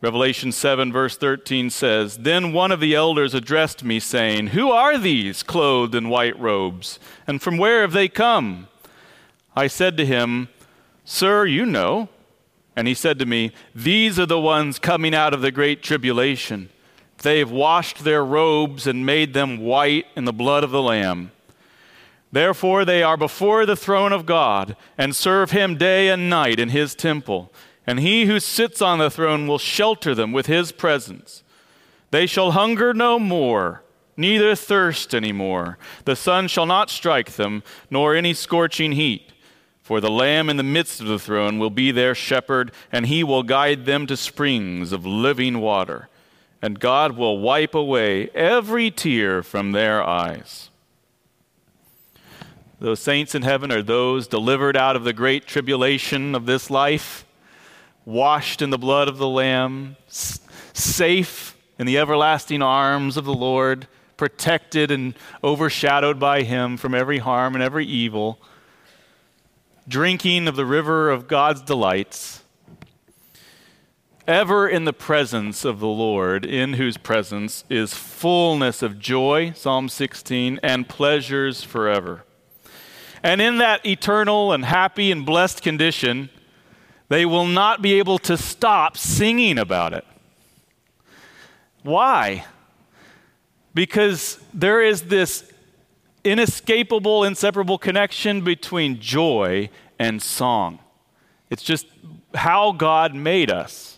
Revelation 0.00 0.52
7, 0.52 0.92
verse 0.92 1.16
13 1.16 1.70
says, 1.70 2.18
Then 2.18 2.52
one 2.52 2.70
of 2.70 2.80
the 2.80 2.94
elders 2.94 3.32
addressed 3.32 3.82
me, 3.82 3.98
saying, 3.98 4.48
Who 4.48 4.70
are 4.70 4.98
these 4.98 5.42
clothed 5.42 5.94
in 5.94 6.10
white 6.10 6.38
robes, 6.38 6.98
and 7.26 7.40
from 7.40 7.56
where 7.56 7.80
have 7.80 7.92
they 7.92 8.08
come? 8.08 8.68
I 9.56 9.66
said 9.66 9.96
to 9.96 10.04
him, 10.04 10.48
Sir, 11.04 11.46
you 11.46 11.66
know. 11.66 12.08
And 12.76 12.88
he 12.88 12.94
said 12.94 13.18
to 13.20 13.26
me, 13.26 13.52
These 13.74 14.18
are 14.18 14.26
the 14.26 14.40
ones 14.40 14.78
coming 14.78 15.14
out 15.14 15.32
of 15.32 15.42
the 15.42 15.52
great 15.52 15.82
tribulation. 15.82 16.70
They've 17.18 17.50
washed 17.50 18.04
their 18.04 18.24
robes 18.24 18.86
and 18.86 19.06
made 19.06 19.32
them 19.32 19.58
white 19.58 20.06
in 20.16 20.24
the 20.24 20.32
blood 20.32 20.64
of 20.64 20.70
the 20.70 20.82
Lamb. 20.82 21.30
Therefore, 22.32 22.84
they 22.84 23.02
are 23.02 23.16
before 23.16 23.64
the 23.64 23.76
throne 23.76 24.12
of 24.12 24.26
God 24.26 24.76
and 24.98 25.14
serve 25.14 25.52
him 25.52 25.76
day 25.76 26.08
and 26.08 26.28
night 26.28 26.58
in 26.58 26.70
his 26.70 26.96
temple. 26.96 27.52
And 27.86 28.00
he 28.00 28.24
who 28.24 28.40
sits 28.40 28.82
on 28.82 28.98
the 28.98 29.10
throne 29.10 29.46
will 29.46 29.58
shelter 29.58 30.14
them 30.14 30.32
with 30.32 30.46
his 30.46 30.72
presence. 30.72 31.44
They 32.10 32.26
shall 32.26 32.50
hunger 32.50 32.92
no 32.92 33.20
more, 33.20 33.82
neither 34.16 34.56
thirst 34.56 35.14
any 35.14 35.32
more. 35.32 35.78
The 36.06 36.16
sun 36.16 36.48
shall 36.48 36.66
not 36.66 36.90
strike 36.90 37.32
them, 37.32 37.62
nor 37.88 38.16
any 38.16 38.34
scorching 38.34 38.92
heat. 38.92 39.30
For 39.84 40.00
the 40.00 40.10
Lamb 40.10 40.50
in 40.50 40.56
the 40.56 40.64
midst 40.64 41.00
of 41.00 41.06
the 41.06 41.20
throne 41.20 41.60
will 41.60 41.70
be 41.70 41.92
their 41.92 42.16
shepherd, 42.16 42.72
and 42.90 43.06
he 43.06 43.22
will 43.22 43.44
guide 43.44 43.86
them 43.86 44.08
to 44.08 44.16
springs 44.16 44.90
of 44.90 45.06
living 45.06 45.60
water 45.60 46.08
and 46.64 46.80
God 46.80 47.14
will 47.14 47.40
wipe 47.40 47.74
away 47.74 48.30
every 48.30 48.90
tear 48.90 49.42
from 49.42 49.72
their 49.72 50.02
eyes. 50.02 50.70
Those 52.80 53.00
saints 53.00 53.34
in 53.34 53.42
heaven 53.42 53.70
are 53.70 53.82
those 53.82 54.26
delivered 54.26 54.74
out 54.74 54.96
of 54.96 55.04
the 55.04 55.12
great 55.12 55.46
tribulation 55.46 56.34
of 56.34 56.46
this 56.46 56.70
life, 56.70 57.26
washed 58.06 58.62
in 58.62 58.70
the 58.70 58.78
blood 58.78 59.08
of 59.08 59.18
the 59.18 59.28
Lamb, 59.28 59.96
safe 60.08 61.54
in 61.78 61.86
the 61.86 61.98
everlasting 61.98 62.62
arms 62.62 63.18
of 63.18 63.26
the 63.26 63.34
Lord, 63.34 63.86
protected 64.16 64.90
and 64.90 65.12
overshadowed 65.42 66.18
by 66.18 66.44
Him 66.44 66.78
from 66.78 66.94
every 66.94 67.18
harm 67.18 67.54
and 67.54 67.62
every 67.62 67.84
evil, 67.84 68.38
drinking 69.88 70.48
of 70.48 70.56
the 70.56 70.66
river 70.66 71.10
of 71.10 71.28
God's 71.28 71.62
delights 71.62 72.44
ever 74.26 74.66
in 74.68 74.84
the 74.84 74.92
presence 74.92 75.64
of 75.64 75.80
the 75.80 75.86
Lord, 75.86 76.44
in 76.44 76.74
whose 76.74 76.96
presence 76.96 77.64
is 77.68 77.92
fullness 77.92 78.82
of 78.82 78.98
joy, 78.98 79.52
Psalm 79.54 79.88
16, 79.88 80.60
and 80.62 80.88
pleasures 80.88 81.62
forever. 81.62 82.24
And 83.22 83.40
in 83.40 83.58
that 83.58 83.84
eternal 83.84 84.52
and 84.52 84.64
happy 84.64 85.10
and 85.10 85.24
blessed 85.24 85.62
condition, 85.62 86.30
they 87.08 87.26
will 87.26 87.46
not 87.46 87.82
be 87.82 87.94
able 87.94 88.18
to 88.20 88.36
stop 88.36 88.96
singing 88.96 89.58
about 89.58 89.92
it. 89.92 90.04
Why? 91.82 92.46
Because 93.74 94.38
there 94.54 94.82
is 94.82 95.02
this 95.02 95.50
inescapable, 96.24 97.24
inseparable 97.24 97.78
connection 97.78 98.42
between 98.42 98.98
joy 99.00 99.70
and 99.98 100.22
song. 100.22 100.78
It's 101.50 101.62
just 101.62 101.86
how 102.34 102.72
God 102.72 103.14
made 103.14 103.50
us 103.50 103.94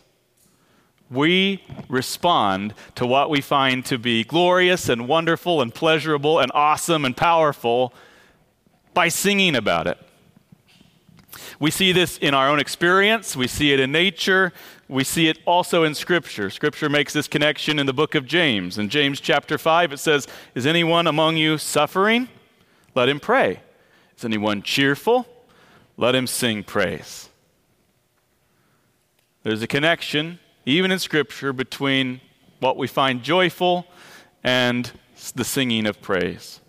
we 1.11 1.63
respond 1.89 2.75
to 2.97 3.07
what 3.07 3.31
we 3.31 3.41
find 3.41 3.85
to 3.87 3.99
be 3.99 4.25
glorious 4.25 4.89
and 4.89 5.07
wonderful 5.07 5.63
and 5.63 5.73
pleasurable 5.73 6.41
and 6.41 6.51
awesome 6.55 7.05
and 7.05 7.17
powerful 7.17 7.95
by 8.93 9.09
singing 9.09 9.55
about 9.55 9.87
it. 9.87 9.99
We 11.61 11.71
see 11.71 11.93
this 11.93 12.19
in 12.19 12.35
our 12.35 12.49
own 12.49 12.59
experience, 12.59 13.37
we 13.37 13.47
see 13.47 13.73
it 13.73 13.81
in 13.81 13.93
nature, 13.93 14.53
we 14.89 15.05
see 15.05 15.29
it 15.29 15.39
also 15.47 15.83
in 15.85 15.95
Scripture. 15.95 16.51
Scripture 16.51 16.89
makes 16.89 17.13
this 17.13 17.29
connection 17.29 17.79
in 17.79 17.87
the 17.87 17.93
book 17.93 18.15
of 18.15 18.27
James. 18.27 18.79
In 18.79 18.89
James 18.89 19.21
chapter 19.21 19.59
5, 19.59 19.93
it 19.93 19.99
says, 19.99 20.27
Is 20.55 20.67
anyone 20.67 21.07
among 21.07 21.37
you 21.37 21.59
suffering? 21.59 22.29
Let 22.95 23.09
him 23.09 23.21
pray. 23.21 23.61
Is 24.17 24.25
anyone 24.25 24.63
cheerful? 24.63 25.27
Let 25.97 26.15
him 26.15 26.27
sing 26.27 26.63
praise. 26.63 27.29
There's 29.43 29.63
a 29.63 29.67
connection 29.67 30.39
even 30.67 30.91
in 30.91 30.99
Scripture, 30.99 31.53
between 31.53 32.21
what 32.59 32.77
we 32.77 32.89
find 32.89 33.23
joyful 33.23 33.87
and 34.43 34.91
the 35.37 35.45
singing 35.45 35.87
of 35.87 36.03
praise. 36.03 36.61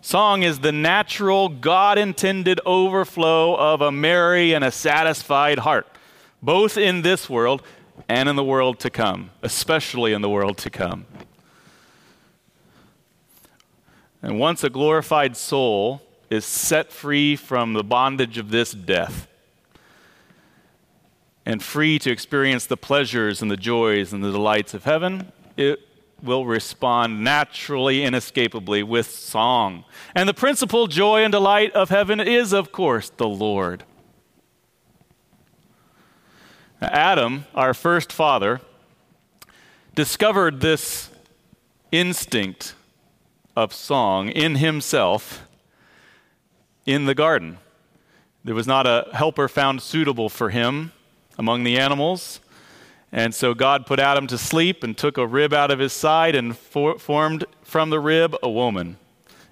Song 0.00 0.42
is 0.42 0.58
the 0.58 0.72
natural, 0.72 1.48
God 1.48 1.96
intended 1.96 2.60
overflow 2.66 3.54
of 3.54 3.80
a 3.80 3.92
merry 3.92 4.52
and 4.52 4.64
a 4.64 4.72
satisfied 4.72 5.60
heart, 5.60 5.86
both 6.44 6.76
in 6.76 7.02
this 7.02 7.30
world 7.30 7.62
and 8.08 8.28
in 8.28 8.36
the 8.36 8.44
world 8.44 8.78
to 8.80 8.90
come, 8.90 9.30
especially 9.42 10.12
in 10.12 10.20
the 10.20 10.28
world 10.28 10.58
to 10.58 10.70
come. 10.70 11.06
And 14.20 14.38
once 14.38 14.62
a 14.62 14.70
glorified 14.70 15.36
soul 15.36 16.02
is 16.30 16.44
set 16.44 16.92
free 16.92 17.36
from 17.36 17.72
the 17.72 17.84
bondage 17.84 18.38
of 18.38 18.50
this 18.50 18.72
death, 18.72 19.28
and 21.46 21.62
free 21.62 21.98
to 21.98 22.10
experience 22.10 22.66
the 22.66 22.76
pleasures 22.76 23.42
and 23.42 23.50
the 23.50 23.56
joys 23.56 24.12
and 24.12 24.24
the 24.24 24.32
delights 24.32 24.72
of 24.72 24.84
heaven, 24.84 25.30
it 25.56 25.80
will 26.22 26.46
respond 26.46 27.22
naturally, 27.22 28.02
inescapably 28.02 28.82
with 28.82 29.10
song. 29.10 29.84
And 30.14 30.26
the 30.26 30.34
principal 30.34 30.86
joy 30.86 31.22
and 31.22 31.32
delight 31.32 31.72
of 31.72 31.90
heaven 31.90 32.18
is, 32.18 32.54
of 32.54 32.72
course, 32.72 33.10
the 33.10 33.28
Lord. 33.28 33.84
Adam, 36.92 37.46
our 37.54 37.74
first 37.74 38.12
father, 38.12 38.60
discovered 39.94 40.60
this 40.60 41.10
instinct 41.92 42.74
of 43.56 43.72
song 43.72 44.28
in 44.28 44.56
himself 44.56 45.46
in 46.86 47.06
the 47.06 47.14
garden. 47.14 47.58
There 48.44 48.54
was 48.54 48.66
not 48.66 48.86
a 48.86 49.08
helper 49.12 49.48
found 49.48 49.80
suitable 49.80 50.28
for 50.28 50.50
him 50.50 50.92
among 51.38 51.64
the 51.64 51.78
animals. 51.78 52.40
And 53.12 53.34
so 53.34 53.54
God 53.54 53.86
put 53.86 54.00
Adam 54.00 54.26
to 54.26 54.36
sleep 54.36 54.82
and 54.82 54.98
took 54.98 55.16
a 55.16 55.26
rib 55.26 55.52
out 55.52 55.70
of 55.70 55.78
his 55.78 55.92
side 55.92 56.34
and 56.34 56.56
for- 56.56 56.98
formed 56.98 57.44
from 57.62 57.90
the 57.90 58.00
rib 58.00 58.36
a 58.42 58.50
woman. 58.50 58.96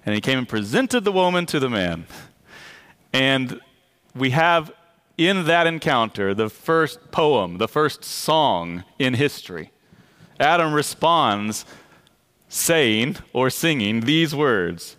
And 0.05 0.15
he 0.15 0.21
came 0.21 0.39
and 0.39 0.49
presented 0.49 1.05
the 1.05 1.13
woman 1.13 1.47
to 1.47 1.61
the 1.61 1.71
man. 1.71 2.07
And 3.13 3.61
we 4.15 4.31
have 4.31 4.73
in 5.19 5.45
that 5.45 5.67
encounter 5.67 6.35
the 6.35 6.49
first 6.49 7.11
poem, 7.11 7.59
the 7.59 7.69
first 7.69 8.05
song 8.05 8.85
in 8.99 9.15
history. 9.15 9.73
Adam 10.41 10.73
responds 10.73 11.65
saying 12.49 13.17
or 13.33 13.49
singing 13.49 14.01
these 14.01 14.35
words 14.35 14.97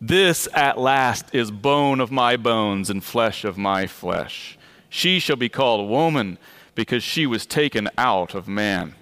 This 0.00 0.48
at 0.54 0.78
last 0.78 1.34
is 1.34 1.50
bone 1.50 2.00
of 2.00 2.10
my 2.10 2.36
bones 2.36 2.90
and 2.90 3.02
flesh 3.04 3.44
of 3.44 3.56
my 3.58 3.86
flesh. 3.86 4.58
She 4.88 5.18
shall 5.18 5.36
be 5.36 5.48
called 5.48 5.88
woman 5.88 6.38
because 6.74 7.02
she 7.02 7.26
was 7.26 7.46
taken 7.46 7.88
out 7.96 8.34
of 8.34 8.48
man. 8.48 8.94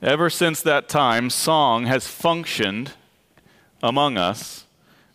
Ever 0.00 0.28
since 0.28 0.60
that 0.60 0.88
time, 0.88 1.30
song 1.30 1.86
has 1.86 2.06
functioned 2.06 2.92
among 3.84 4.16
us 4.16 4.64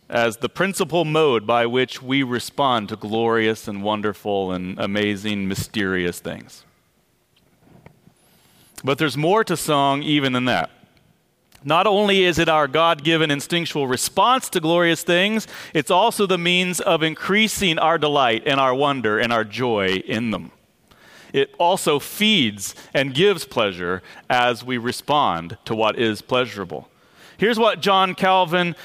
as 0.08 0.36
the 0.36 0.48
principal 0.48 1.04
mode 1.04 1.44
by 1.44 1.66
which 1.66 2.00
we 2.00 2.22
respond 2.22 2.88
to 2.88 2.96
glorious 2.96 3.66
and 3.66 3.82
wonderful 3.82 4.52
and 4.52 4.78
amazing, 4.78 5.48
mysterious 5.48 6.20
things. 6.20 6.64
But 8.84 8.96
there's 8.98 9.16
more 9.16 9.42
to 9.44 9.56
song 9.56 10.02
even 10.04 10.32
than 10.32 10.44
that. 10.44 10.70
Not 11.64 11.86
only 11.86 12.24
is 12.24 12.38
it 12.38 12.48
our 12.48 12.68
God 12.68 13.02
given 13.02 13.30
instinctual 13.30 13.88
response 13.88 14.48
to 14.50 14.60
glorious 14.60 15.02
things, 15.02 15.48
it's 15.74 15.90
also 15.90 16.24
the 16.24 16.38
means 16.38 16.80
of 16.80 17.02
increasing 17.02 17.76
our 17.78 17.98
delight 17.98 18.44
and 18.46 18.58
our 18.60 18.74
wonder 18.74 19.18
and 19.18 19.32
our 19.32 19.44
joy 19.44 19.96
in 20.06 20.30
them. 20.30 20.52
It 21.32 21.54
also 21.58 21.98
feeds 21.98 22.74
and 22.94 23.14
gives 23.14 23.44
pleasure 23.44 24.00
as 24.30 24.64
we 24.64 24.78
respond 24.78 25.58
to 25.64 25.74
what 25.74 25.98
is 25.98 26.22
pleasurable. 26.22 26.88
Here's 27.40 27.58
what 27.58 27.80
John 27.80 28.14
Calvin 28.14 28.76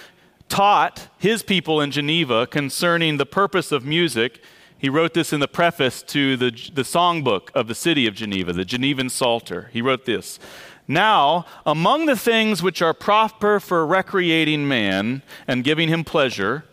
taught 0.47 1.09
his 1.17 1.43
people 1.43 1.81
in 1.81 1.91
Geneva 1.91 2.47
concerning 2.47 3.17
the 3.17 3.25
purpose 3.25 3.73
of 3.73 3.83
music. 3.83 4.41
He 4.77 4.87
wrote 4.87 5.13
this 5.13 5.33
in 5.33 5.41
the 5.41 5.47
preface 5.49 6.01
to 6.03 6.37
the, 6.37 6.51
the 6.51 6.83
songbook 6.83 7.51
of 7.53 7.67
the 7.67 7.75
city 7.75 8.07
of 8.07 8.15
Geneva, 8.15 8.53
the 8.53 8.63
Genevan 8.63 9.11
Psalter. 9.11 9.69
He 9.73 9.81
wrote 9.81 10.05
this 10.05 10.39
now, 10.87 11.45
among 11.65 12.05
the 12.05 12.15
things 12.15 12.63
which 12.63 12.81
are 12.81 12.93
proper 12.93 13.59
for 13.59 13.85
recreating 13.85 14.65
man 14.69 15.21
and 15.45 15.65
giving 15.65 15.89
him 15.89 16.05
pleasure, 16.05 16.63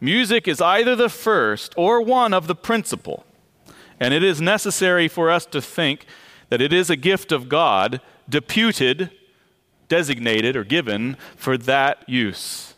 music 0.00 0.46
is 0.46 0.60
either 0.60 0.94
the 0.94 1.08
first 1.08 1.74
or 1.76 2.00
one 2.00 2.32
of 2.32 2.46
the 2.46 2.54
principal. 2.54 3.24
And 3.98 4.14
it 4.14 4.22
is 4.22 4.40
necessary 4.40 5.08
for 5.08 5.32
us 5.32 5.46
to 5.46 5.60
think 5.60 6.06
that 6.50 6.60
it 6.60 6.72
is 6.72 6.90
a 6.90 6.96
gift 6.96 7.32
of 7.32 7.48
God, 7.48 8.00
deputed, 8.28 9.10
designated, 9.94 10.56
or 10.56 10.64
given 10.64 11.16
for 11.36 11.56
that 11.56 12.02
use. 12.08 12.74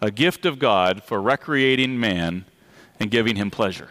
A 0.00 0.10
gift 0.10 0.44
of 0.44 0.58
God 0.58 1.04
for 1.04 1.22
recreating 1.22 2.00
man 2.00 2.46
and 2.98 3.12
giving 3.12 3.36
him 3.36 3.48
pleasure. 3.48 3.90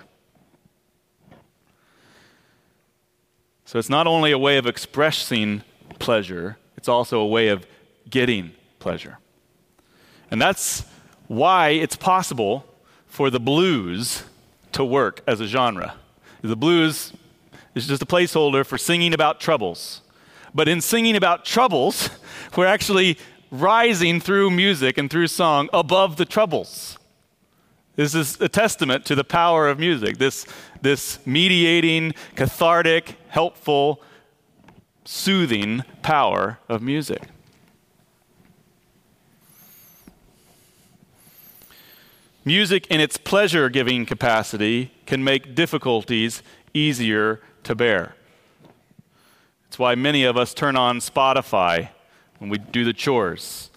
So 3.63 3.79
it's 3.79 3.89
not 3.89 4.05
only 4.05 4.31
a 4.33 4.37
way 4.37 4.57
of 4.57 4.67
expressing 4.67 5.63
pleasure, 5.97 6.57
it's 6.75 6.89
also 6.89 7.21
a 7.21 7.27
way 7.27 7.47
of 7.47 7.65
getting 8.09 8.51
pleasure. 8.79 9.17
And 10.29 10.41
that's 10.41 10.83
why 11.27 11.69
it's 11.69 11.95
possible 11.95 12.65
for 13.07 13.29
the 13.29 13.39
blues 13.39 14.25
to 14.73 14.83
work 14.83 15.21
as 15.25 15.39
a 15.39 15.47
genre. 15.47 15.95
The 16.41 16.57
blues 16.57 17.13
is 17.75 17.87
just 17.87 18.01
a 18.01 18.05
placeholder 18.05 18.65
for 18.65 18.77
singing 18.77 19.13
about 19.13 19.39
troubles. 19.39 20.01
But 20.55 20.69
in 20.69 20.79
singing 20.79 21.17
about 21.17 21.43
troubles, 21.43 22.09
we're 22.55 22.65
actually 22.65 23.17
rising 23.51 24.21
through 24.21 24.51
music 24.51 24.97
and 24.97 25.09
through 25.09 25.27
song 25.27 25.69
above 25.73 26.15
the 26.15 26.23
troubles. 26.23 26.97
This 27.97 28.15
is 28.15 28.39
a 28.39 28.47
testament 28.47 29.05
to 29.05 29.15
the 29.15 29.25
power 29.25 29.67
of 29.67 29.79
music, 29.79 30.17
this, 30.17 30.45
this 30.81 31.19
mediating, 31.25 32.13
cathartic, 32.35 33.17
helpful, 33.27 34.01
soothing 35.03 35.83
power 36.01 36.59
of 36.69 36.81
music. 36.81 37.23
Music, 42.45 42.87
in 42.87 43.01
its 43.01 43.17
pleasure 43.17 43.69
giving 43.69 44.05
capacity, 44.05 44.91
can 45.05 45.23
make 45.23 45.53
difficulties 45.53 46.41
easier 46.73 47.41
to 47.63 47.75
bear. 47.75 48.15
It's 49.75 49.79
why 49.81 49.95
many 49.95 50.23
of 50.23 50.38
us 50.38 50.53
turn 50.53 50.77
on 50.77 50.99
Spotify 50.99 51.89
when 52.38 52.49
we 52.49 52.59
do 52.59 52.85
the 52.85 52.93
chores, 52.93 53.69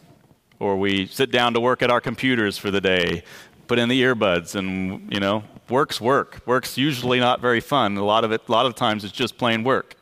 or 0.60 0.76
we 0.76 1.06
sit 1.06 1.32
down 1.32 1.54
to 1.54 1.60
work 1.60 1.82
at 1.82 1.90
our 1.90 2.00
computers 2.00 2.56
for 2.56 2.70
the 2.70 2.80
day, 2.80 3.24
put 3.66 3.80
in 3.80 3.88
the 3.88 4.00
earbuds, 4.00 4.54
and, 4.54 5.12
you 5.12 5.18
know, 5.18 5.42
work's 5.68 6.00
work. 6.00 6.40
Work's 6.46 6.78
usually 6.78 7.18
not 7.18 7.40
very 7.40 7.58
fun. 7.58 7.96
A 7.96 8.04
lot 8.04 8.22
of 8.22 8.30
it, 8.30 8.42
a 8.46 8.52
lot 8.52 8.64
of 8.64 8.76
times, 8.76 9.02
it's 9.02 9.12
just 9.12 9.38
plain 9.38 9.64
work. 9.64 9.96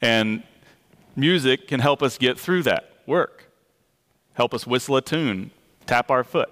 And 0.00 0.44
music 1.16 1.66
can 1.66 1.80
help 1.80 2.00
us 2.00 2.16
get 2.16 2.38
through 2.38 2.62
that 2.62 2.92
work, 3.04 3.50
help 4.34 4.54
us 4.54 4.68
whistle 4.68 4.94
a 4.98 5.02
tune, 5.02 5.50
tap 5.84 6.12
our 6.12 6.22
foot. 6.22 6.50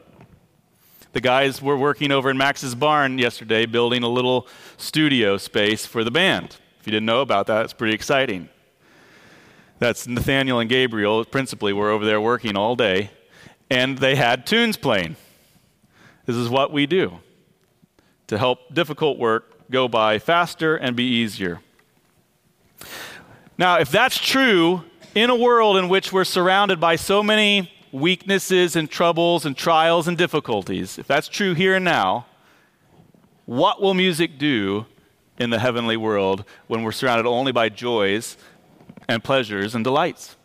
The 1.12 1.20
guys 1.20 1.62
were 1.62 1.76
working 1.76 2.10
over 2.10 2.30
in 2.30 2.36
Max's 2.36 2.74
barn 2.74 3.18
yesterday 3.18 3.64
building 3.64 4.02
a 4.02 4.08
little 4.08 4.48
studio 4.76 5.36
space 5.36 5.86
for 5.86 6.02
the 6.02 6.10
band. 6.10 6.56
If 6.80 6.88
you 6.88 6.90
didn't 6.90 7.06
know 7.06 7.20
about 7.20 7.46
that, 7.46 7.62
it's 7.62 7.72
pretty 7.72 7.94
exciting. 7.94 8.48
That's 9.82 10.06
Nathaniel 10.06 10.60
and 10.60 10.70
Gabriel, 10.70 11.24
principally, 11.24 11.72
were 11.72 11.90
over 11.90 12.04
there 12.04 12.20
working 12.20 12.56
all 12.56 12.76
day, 12.76 13.10
and 13.68 13.98
they 13.98 14.14
had 14.14 14.46
tunes 14.46 14.76
playing. 14.76 15.16
This 16.24 16.36
is 16.36 16.48
what 16.48 16.72
we 16.72 16.86
do 16.86 17.18
to 18.28 18.38
help 18.38 18.72
difficult 18.72 19.18
work 19.18 19.68
go 19.72 19.88
by 19.88 20.20
faster 20.20 20.76
and 20.76 20.94
be 20.94 21.02
easier. 21.02 21.62
Now, 23.58 23.80
if 23.80 23.90
that's 23.90 24.18
true 24.18 24.84
in 25.16 25.30
a 25.30 25.34
world 25.34 25.76
in 25.76 25.88
which 25.88 26.12
we're 26.12 26.22
surrounded 26.22 26.78
by 26.78 26.94
so 26.94 27.20
many 27.20 27.68
weaknesses 27.90 28.76
and 28.76 28.88
troubles 28.88 29.44
and 29.44 29.56
trials 29.56 30.06
and 30.06 30.16
difficulties, 30.16 30.96
if 30.96 31.08
that's 31.08 31.26
true 31.26 31.54
here 31.54 31.74
and 31.74 31.84
now, 31.84 32.26
what 33.46 33.82
will 33.82 33.94
music 33.94 34.38
do 34.38 34.86
in 35.40 35.50
the 35.50 35.58
heavenly 35.58 35.96
world 35.96 36.44
when 36.68 36.84
we're 36.84 36.92
surrounded 36.92 37.26
only 37.26 37.50
by 37.50 37.68
joys 37.68 38.36
and 39.08 39.22
pleasures 39.22 39.74
and 39.74 39.84
delights? 39.84 40.36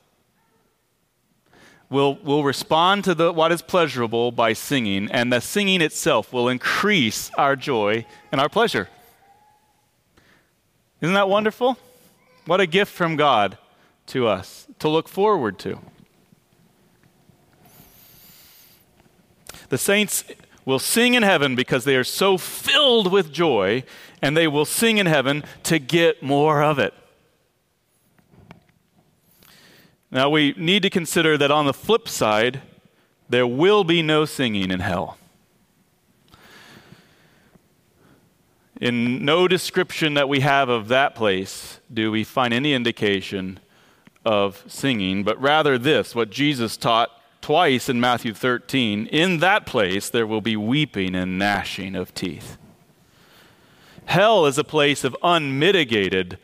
We'll, 1.89 2.15
we'll 2.15 2.43
respond 2.43 3.05
to 3.05 3.15
the, 3.15 3.31
what 3.31 3.51
is 3.51 3.61
pleasurable 3.61 4.31
by 4.31 4.53
singing, 4.53 5.09
and 5.09 5.31
the 5.31 5.39
singing 5.39 5.81
itself 5.81 6.33
will 6.33 6.49
increase 6.49 7.31
our 7.37 7.55
joy 7.55 8.05
and 8.31 8.41
our 8.41 8.49
pleasure. 8.49 8.89
Isn't 10.99 11.13
that 11.13 11.29
wonderful? 11.29 11.77
What 12.45 12.59
a 12.59 12.67
gift 12.67 12.91
from 12.91 13.15
God 13.15 13.57
to 14.07 14.27
us 14.27 14.67
to 14.79 14.89
look 14.89 15.07
forward 15.07 15.59
to. 15.59 15.79
The 19.69 19.77
saints 19.77 20.23
will 20.65 20.79
sing 20.79 21.13
in 21.13 21.23
heaven 21.23 21.55
because 21.55 21.85
they 21.85 21.95
are 21.95 22.03
so 22.03 22.37
filled 22.37 23.11
with 23.11 23.31
joy, 23.31 23.83
and 24.21 24.35
they 24.35 24.47
will 24.47 24.65
sing 24.65 24.97
in 24.97 25.05
heaven 25.05 25.43
to 25.63 25.79
get 25.79 26.21
more 26.21 26.61
of 26.61 26.79
it. 26.79 26.93
Now, 30.09 30.29
we 30.29 30.53
need 30.57 30.83
to 30.83 30.89
consider 30.89 31.37
that 31.37 31.51
on 31.51 31.65
the 31.65 31.73
flip 31.73 32.07
side, 32.07 32.61
there 33.29 33.47
will 33.47 33.83
be 33.83 34.01
no 34.01 34.25
singing 34.25 34.71
in 34.71 34.79
hell. 34.79 35.17
In 38.79 39.25
no 39.25 39.47
description 39.47 40.13
that 40.13 40.29
we 40.29 40.41
have 40.41 40.69
of 40.69 40.87
that 40.89 41.15
place 41.15 41.79
do 41.91 42.11
we 42.11 42.23
find 42.23 42.53
any 42.53 42.73
indication 42.73 43.59
of 44.23 44.63
singing, 44.67 45.23
but 45.23 45.41
rather 45.41 45.77
this, 45.77 46.13
what 46.13 46.29
Jesus 46.29 46.77
taught 46.77 47.09
twice 47.41 47.89
in 47.89 47.99
Matthew 47.99 48.33
13 48.33 49.07
in 49.07 49.39
that 49.39 49.65
place 49.65 50.09
there 50.09 50.27
will 50.27 50.41
be 50.41 50.57
weeping 50.57 51.15
and 51.15 51.39
gnashing 51.39 51.95
of 51.95 52.13
teeth. 52.13 52.57
Hell 54.05 54.45
is 54.45 54.57
a 54.57 54.63
place 54.63 55.03
of 55.03 55.17
unmitigated 55.23 56.37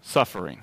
suffering. 0.00 0.62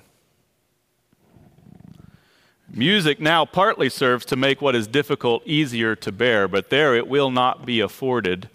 Music 2.72 3.20
now 3.20 3.44
partly 3.44 3.88
serves 3.88 4.24
to 4.24 4.36
make 4.36 4.62
what 4.62 4.76
is 4.76 4.86
difficult 4.86 5.42
easier 5.44 5.96
to 5.96 6.12
bear, 6.12 6.46
but 6.46 6.70
there 6.70 6.94
it 6.94 7.08
will 7.08 7.30
not 7.30 7.66
be 7.66 7.80
afforded 7.80 8.48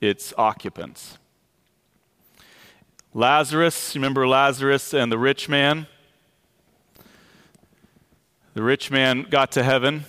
its 0.00 0.34
occupants. 0.36 1.18
Lazarus, 3.14 3.94
remember 3.94 4.26
Lazarus 4.26 4.92
and 4.92 5.12
the 5.12 5.18
rich 5.18 5.48
man? 5.48 5.86
The 8.54 8.62
rich 8.62 8.90
man 8.90 9.26
got 9.30 9.52
to 9.52 9.62
heaven 9.62 10.06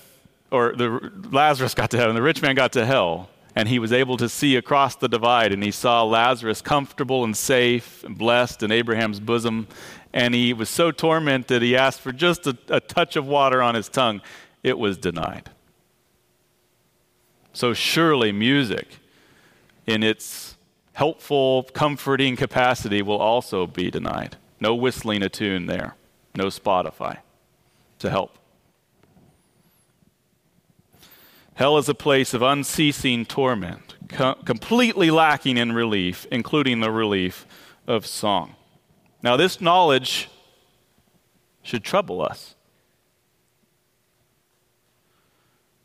or 0.54 0.76
the, 0.76 1.12
Lazarus 1.32 1.74
got 1.74 1.90
to 1.92 1.98
heaven, 1.98 2.16
the 2.16 2.22
rich 2.22 2.42
man 2.44 2.54
got 2.54 2.72
to 2.74 2.86
hell, 2.86 3.28
and 3.56 3.68
he 3.68 3.80
was 3.80 3.92
able 3.92 4.18
to 4.18 4.30
see 4.30 4.56
across 4.56 4.96
the 4.96 5.10
divide, 5.10 5.52
and 5.52 5.64
he 5.64 5.72
saw 5.72 6.04
Lazarus 6.04 6.62
comfortable 6.62 7.24
and 7.24 7.36
safe 7.36 8.04
and 8.04 8.16
blessed 8.16 8.62
in 8.62 8.72
Abraham's 8.72 9.20
bosom, 9.20 9.68
and 10.14 10.36
he 10.36 10.54
was 10.54 10.70
so 10.70 10.92
tormented 10.92 11.62
he 11.62 11.76
asked 11.76 12.00
for 12.00 12.12
just 12.12 12.46
a, 12.46 12.58
a 12.70 12.80
touch 12.80 13.16
of 13.16 13.26
water 13.26 13.62
on 13.62 13.76
his 13.76 13.90
tongue. 13.90 14.22
It 14.62 14.78
was 14.78 14.98
denied. 14.98 15.50
So 17.52 17.74
surely 17.74 18.32
music, 18.32 19.00
in 19.86 20.04
its 20.04 20.56
helpful, 20.94 21.64
comforting 21.74 22.36
capacity, 22.36 23.02
will 23.02 23.18
also 23.18 23.68
be 23.68 23.92
denied. 23.92 24.38
No 24.60 24.74
whistling 24.74 25.24
a 25.24 25.30
tune 25.30 25.66
there, 25.66 25.96
no 26.36 26.46
Spotify 26.46 27.18
to 28.00 28.10
help. 28.10 28.38
Hell 31.56 31.78
is 31.78 31.88
a 31.88 31.94
place 31.94 32.34
of 32.34 32.42
unceasing 32.42 33.26
torment, 33.26 33.96
co- 34.10 34.36
completely 34.46 35.12
lacking 35.12 35.58
in 35.58 35.72
relief, 35.74 36.26
including 36.32 36.80
the 36.80 36.90
relief 36.90 37.46
of 37.86 38.08
song. 38.08 38.56
Now, 39.24 39.38
this 39.38 39.62
knowledge 39.62 40.30
should 41.64 41.84
trouble 41.86 42.22
us. 42.22 42.56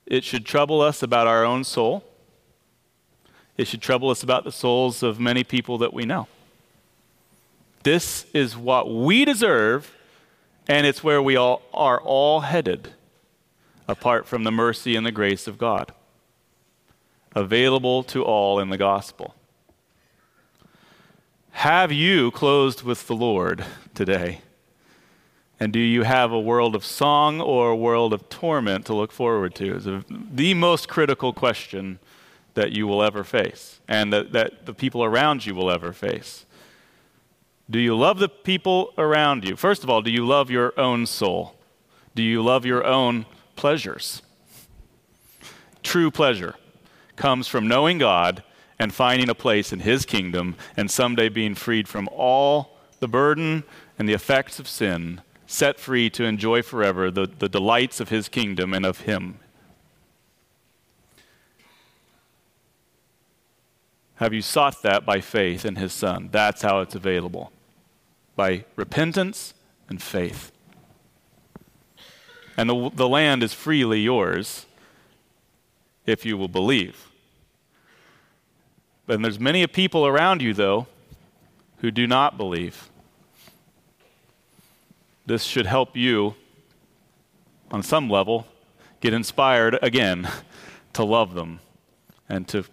It 0.07 0.25
should 0.25 0.45
trouble 0.45 0.81
us 0.81 1.03
about 1.03 1.29
our 1.29 1.45
own 1.45 1.63
soul. 1.63 2.03
It 3.57 3.69
should 3.69 3.81
trouble 3.81 4.11
us 4.11 4.25
about 4.25 4.43
the 4.43 4.51
souls 4.53 5.03
of 5.05 5.21
many 5.21 5.45
people 5.45 5.79
that 5.79 5.95
we 5.95 6.05
know. 6.05 6.27
This 7.85 8.27
is 8.35 8.57
what 8.57 8.93
we 8.93 9.25
deserve, 9.25 9.95
and 10.67 10.87
it's 10.87 11.05
where 11.05 11.23
we 11.23 11.37
all 11.37 11.63
are 11.73 12.01
all 12.01 12.41
headed 12.41 12.93
apart 13.87 14.27
from 14.27 14.45
the 14.45 14.51
mercy 14.51 14.97
and 14.97 15.07
the 15.07 15.13
grace 15.13 15.47
of 15.47 15.59
God, 15.59 15.93
available 17.35 18.03
to 18.05 18.25
all 18.25 18.59
in 18.59 18.71
the 18.71 18.77
gospel. 18.77 19.35
Have 21.59 21.91
you 21.91 22.31
closed 22.31 22.85
with 22.85 23.09
the 23.09 23.17
Lord 23.17 23.65
today? 23.93 24.43
And 25.59 25.73
do 25.73 25.81
you 25.81 26.05
have 26.05 26.31
a 26.31 26.39
world 26.39 26.77
of 26.77 26.85
song 26.85 27.41
or 27.41 27.71
a 27.71 27.77
world 27.77 28.13
of 28.13 28.29
torment 28.29 28.87
to 28.87 28.95
look 28.95 29.11
forward 29.11 29.57
to? 29.57 29.75
Is 29.75 29.89
the 30.09 30.55
most 30.55 30.89
critical 30.89 31.33
question 31.33 31.99
that 32.55 32.71
you 32.71 32.87
will 32.87 33.03
ever 33.03 33.25
face 33.25 33.81
and 33.89 34.13
that, 34.13 34.31
that 34.31 34.67
the 34.67 34.73
people 34.73 35.03
around 35.03 35.47
you 35.47 35.55
will 35.57 35.69
ever 35.69 35.93
face. 35.93 36.47
Do 37.69 37.81
you 37.81 37.97
love 37.97 38.21
the 38.21 38.29
people 38.29 38.95
around 38.97 39.45
you? 39.45 39.57
First 39.57 39.83
of 39.83 39.91
all, 39.91 40.01
do 40.01 40.13
you 40.13 40.25
love 40.25 40.53
your 40.53 40.79
own 40.79 41.07
soul? 41.07 41.57
Do 42.15 42.23
you 42.23 42.41
love 42.41 42.67
your 42.67 42.85
own 42.85 43.27
pleasures. 43.57 44.23
True 45.83 46.13
pleasure 46.13 46.55
comes 47.17 47.49
from 47.49 47.67
knowing 47.67 47.99
God 47.99 48.45
and 48.79 48.95
finding 48.95 49.29
a 49.29 49.35
place 49.35 49.73
in 49.73 49.81
His 49.81 50.05
kingdom 50.05 50.57
and 50.77 50.91
someday 50.91 51.29
being 51.29 51.55
freed 51.55 51.89
from 51.89 52.09
all 52.13 52.79
the 53.01 53.09
burden 53.09 53.65
and 53.99 54.09
the 54.09 54.13
effects 54.13 54.59
of 54.59 54.69
sin, 54.69 55.21
set 55.47 55.79
free 55.81 56.11
to 56.11 56.25
enjoy 56.25 56.63
forever 56.63 57.11
the, 57.11 57.27
the 57.27 57.49
delights 57.49 58.01
of 58.01 58.09
His 58.09 58.29
kingdom 58.29 58.75
and 58.75 58.87
of 58.87 59.01
Him. 59.01 59.39
Have 64.17 64.35
you 64.35 64.43
sought 64.43 64.83
that 64.83 65.07
by 65.07 65.21
faith 65.21 65.65
in 65.65 65.77
His 65.77 65.93
Son? 65.93 66.29
That's 66.33 66.63
how 66.63 66.81
it's 66.81 66.95
available 66.95 67.53
by 68.35 68.65
repentance 68.77 69.55
and 69.89 70.03
faith. 70.03 70.53
And 72.57 72.69
the, 72.69 72.91
the 72.95 73.09
land 73.09 73.43
is 73.43 73.55
freely 73.55 74.01
yours 74.01 74.67
if 76.07 76.27
you 76.27 76.37
will 76.37 76.49
believe. 76.49 77.08
And 79.09 79.25
there's 79.25 79.41
many 79.41 79.63
a 79.63 79.69
people 79.69 80.07
around 80.07 80.43
you, 80.43 80.53
though, 80.53 80.87
who 81.79 81.91
do 81.91 82.07
not 82.07 82.37
believe. 82.37 82.91
This 85.25 85.45
should 85.45 85.67
help 85.67 85.97
you, 85.97 86.35
on 87.71 87.83
some 87.83 88.11
level, 88.11 88.47
get 89.01 89.15
inspired 89.15 89.79
again 89.83 90.29
to 90.93 91.05
love 91.05 91.35
them 91.35 91.61
and 92.29 92.47
to 92.49 92.65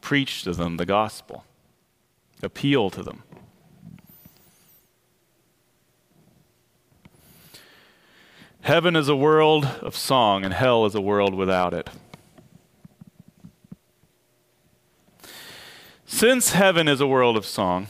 preach 0.00 0.42
to 0.42 0.52
them 0.52 0.76
the 0.76 0.86
gospel, 0.86 1.44
appeal 2.42 2.90
to 2.90 3.02
them. 3.02 3.22
Heaven 8.62 8.94
is 8.94 9.08
a 9.08 9.16
world 9.16 9.64
of 9.64 9.96
song, 9.96 10.44
and 10.44 10.54
hell 10.54 10.86
is 10.86 10.94
a 10.94 11.00
world 11.00 11.34
without 11.34 11.74
it. 11.74 11.90
Since 16.12 16.52
heaven 16.52 16.88
is 16.88 17.00
a 17.00 17.06
world 17.06 17.38
of 17.38 17.46
song, 17.46 17.88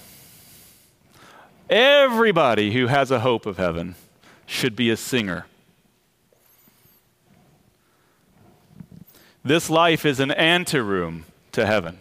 everybody 1.69 2.73
who 2.73 2.87
has 2.87 3.11
a 3.11 3.19
hope 3.19 3.47
of 3.47 3.59
heaven 3.59 3.97
should 4.47 4.77
be 4.77 4.91
a 4.91 4.97
singer. 4.97 5.47
This 9.45 9.69
life 9.69 10.07
is 10.07 10.21
an 10.21 10.31
anteroom 10.31 11.27
to 11.51 11.67
heaven. 11.67 11.99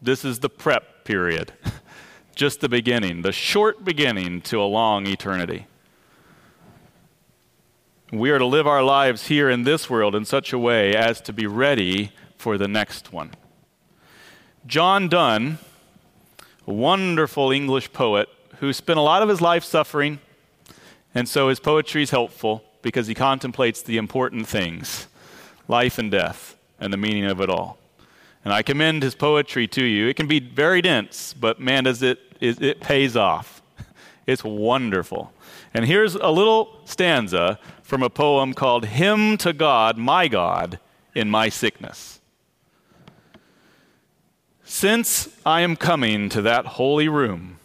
This 0.00 0.26
is 0.26 0.40
the 0.40 0.50
prep 0.50 1.04
period, 1.04 1.54
just 2.36 2.60
the 2.60 2.68
beginning, 2.68 3.22
the 3.22 3.32
short 3.32 3.82
beginning 3.82 4.42
to 4.42 4.60
a 4.60 4.68
long 4.68 5.06
eternity. 5.06 5.66
We 8.12 8.30
are 8.30 8.38
to 8.38 8.46
live 8.46 8.66
our 8.66 8.82
lives 8.84 9.28
here 9.28 9.48
in 9.48 9.64
this 9.64 9.88
world 9.88 10.14
in 10.14 10.26
such 10.26 10.52
a 10.52 10.58
way 10.58 10.94
as 10.94 11.22
to 11.22 11.32
be 11.32 11.46
ready 11.46 12.12
for 12.36 12.58
the 12.58 12.68
next 12.68 13.10
one. 13.10 13.30
John 14.66 15.08
Donne, 15.08 15.58
a 16.66 16.72
wonderful 16.72 17.50
English 17.50 17.92
poet 17.92 18.30
who 18.60 18.72
spent 18.72 18.98
a 18.98 19.02
lot 19.02 19.22
of 19.22 19.28
his 19.28 19.42
life 19.42 19.62
suffering, 19.62 20.20
and 21.14 21.28
so 21.28 21.50
his 21.50 21.60
poetry 21.60 22.02
is 22.02 22.10
helpful 22.10 22.64
because 22.80 23.06
he 23.06 23.14
contemplates 23.14 23.82
the 23.82 23.98
important 23.98 24.46
things 24.48 25.06
life 25.68 25.98
and 25.98 26.10
death 26.10 26.56
and 26.80 26.92
the 26.92 26.96
meaning 26.96 27.26
of 27.26 27.40
it 27.40 27.50
all. 27.50 27.78
And 28.42 28.54
I 28.54 28.62
commend 28.62 29.02
his 29.02 29.14
poetry 29.14 29.68
to 29.68 29.84
you. 29.84 30.08
It 30.08 30.16
can 30.16 30.26
be 30.26 30.40
very 30.40 30.80
dense, 30.80 31.34
but 31.34 31.60
man, 31.60 31.84
does 31.84 32.02
it, 32.02 32.20
it, 32.40 32.60
it 32.62 32.80
pays 32.80 33.16
off. 33.16 33.60
It's 34.26 34.42
wonderful. 34.42 35.34
And 35.74 35.84
here's 35.84 36.14
a 36.14 36.30
little 36.30 36.80
stanza 36.86 37.58
from 37.82 38.02
a 38.02 38.08
poem 38.08 38.54
called 38.54 38.86
Hymn 38.86 39.36
to 39.36 39.52
God, 39.52 39.98
My 39.98 40.28
God, 40.28 40.78
in 41.14 41.28
My 41.28 41.50
Sickness. 41.50 42.13
Since 44.76 45.28
I 45.46 45.60
am 45.60 45.76
coming 45.76 46.28
to 46.30 46.42
that 46.42 46.66
holy 46.66 47.06
room, 47.06 47.60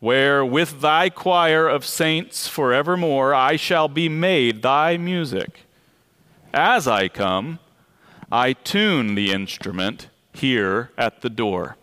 where 0.00 0.44
with 0.44 0.80
thy 0.80 1.08
choir 1.08 1.68
of 1.68 1.86
saints 1.86 2.48
forevermore 2.48 3.32
I 3.32 3.54
shall 3.54 3.86
be 3.86 4.08
made 4.08 4.60
thy 4.60 4.96
music, 4.96 5.60
as 6.52 6.88
I 6.88 7.06
come, 7.06 7.60
I 8.30 8.54
tune 8.54 9.14
the 9.14 9.30
instrument 9.30 10.08
here 10.32 10.90
at 10.98 11.20
the 11.20 11.30
door. 11.30 11.76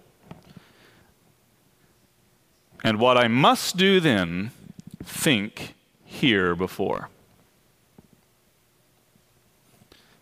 And 2.83 2.99
what 2.99 3.17
I 3.17 3.29
must 3.29 3.77
do 3.77 4.01
then, 4.01 4.51
think 5.05 5.73
here 6.03 6.53
before. 6.53 7.07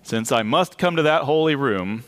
Since 0.03 0.31
I 0.31 0.43
must 0.43 0.77
come 0.77 0.95
to 0.95 1.01
that 1.01 1.23
holy 1.23 1.55
room, 1.55 2.03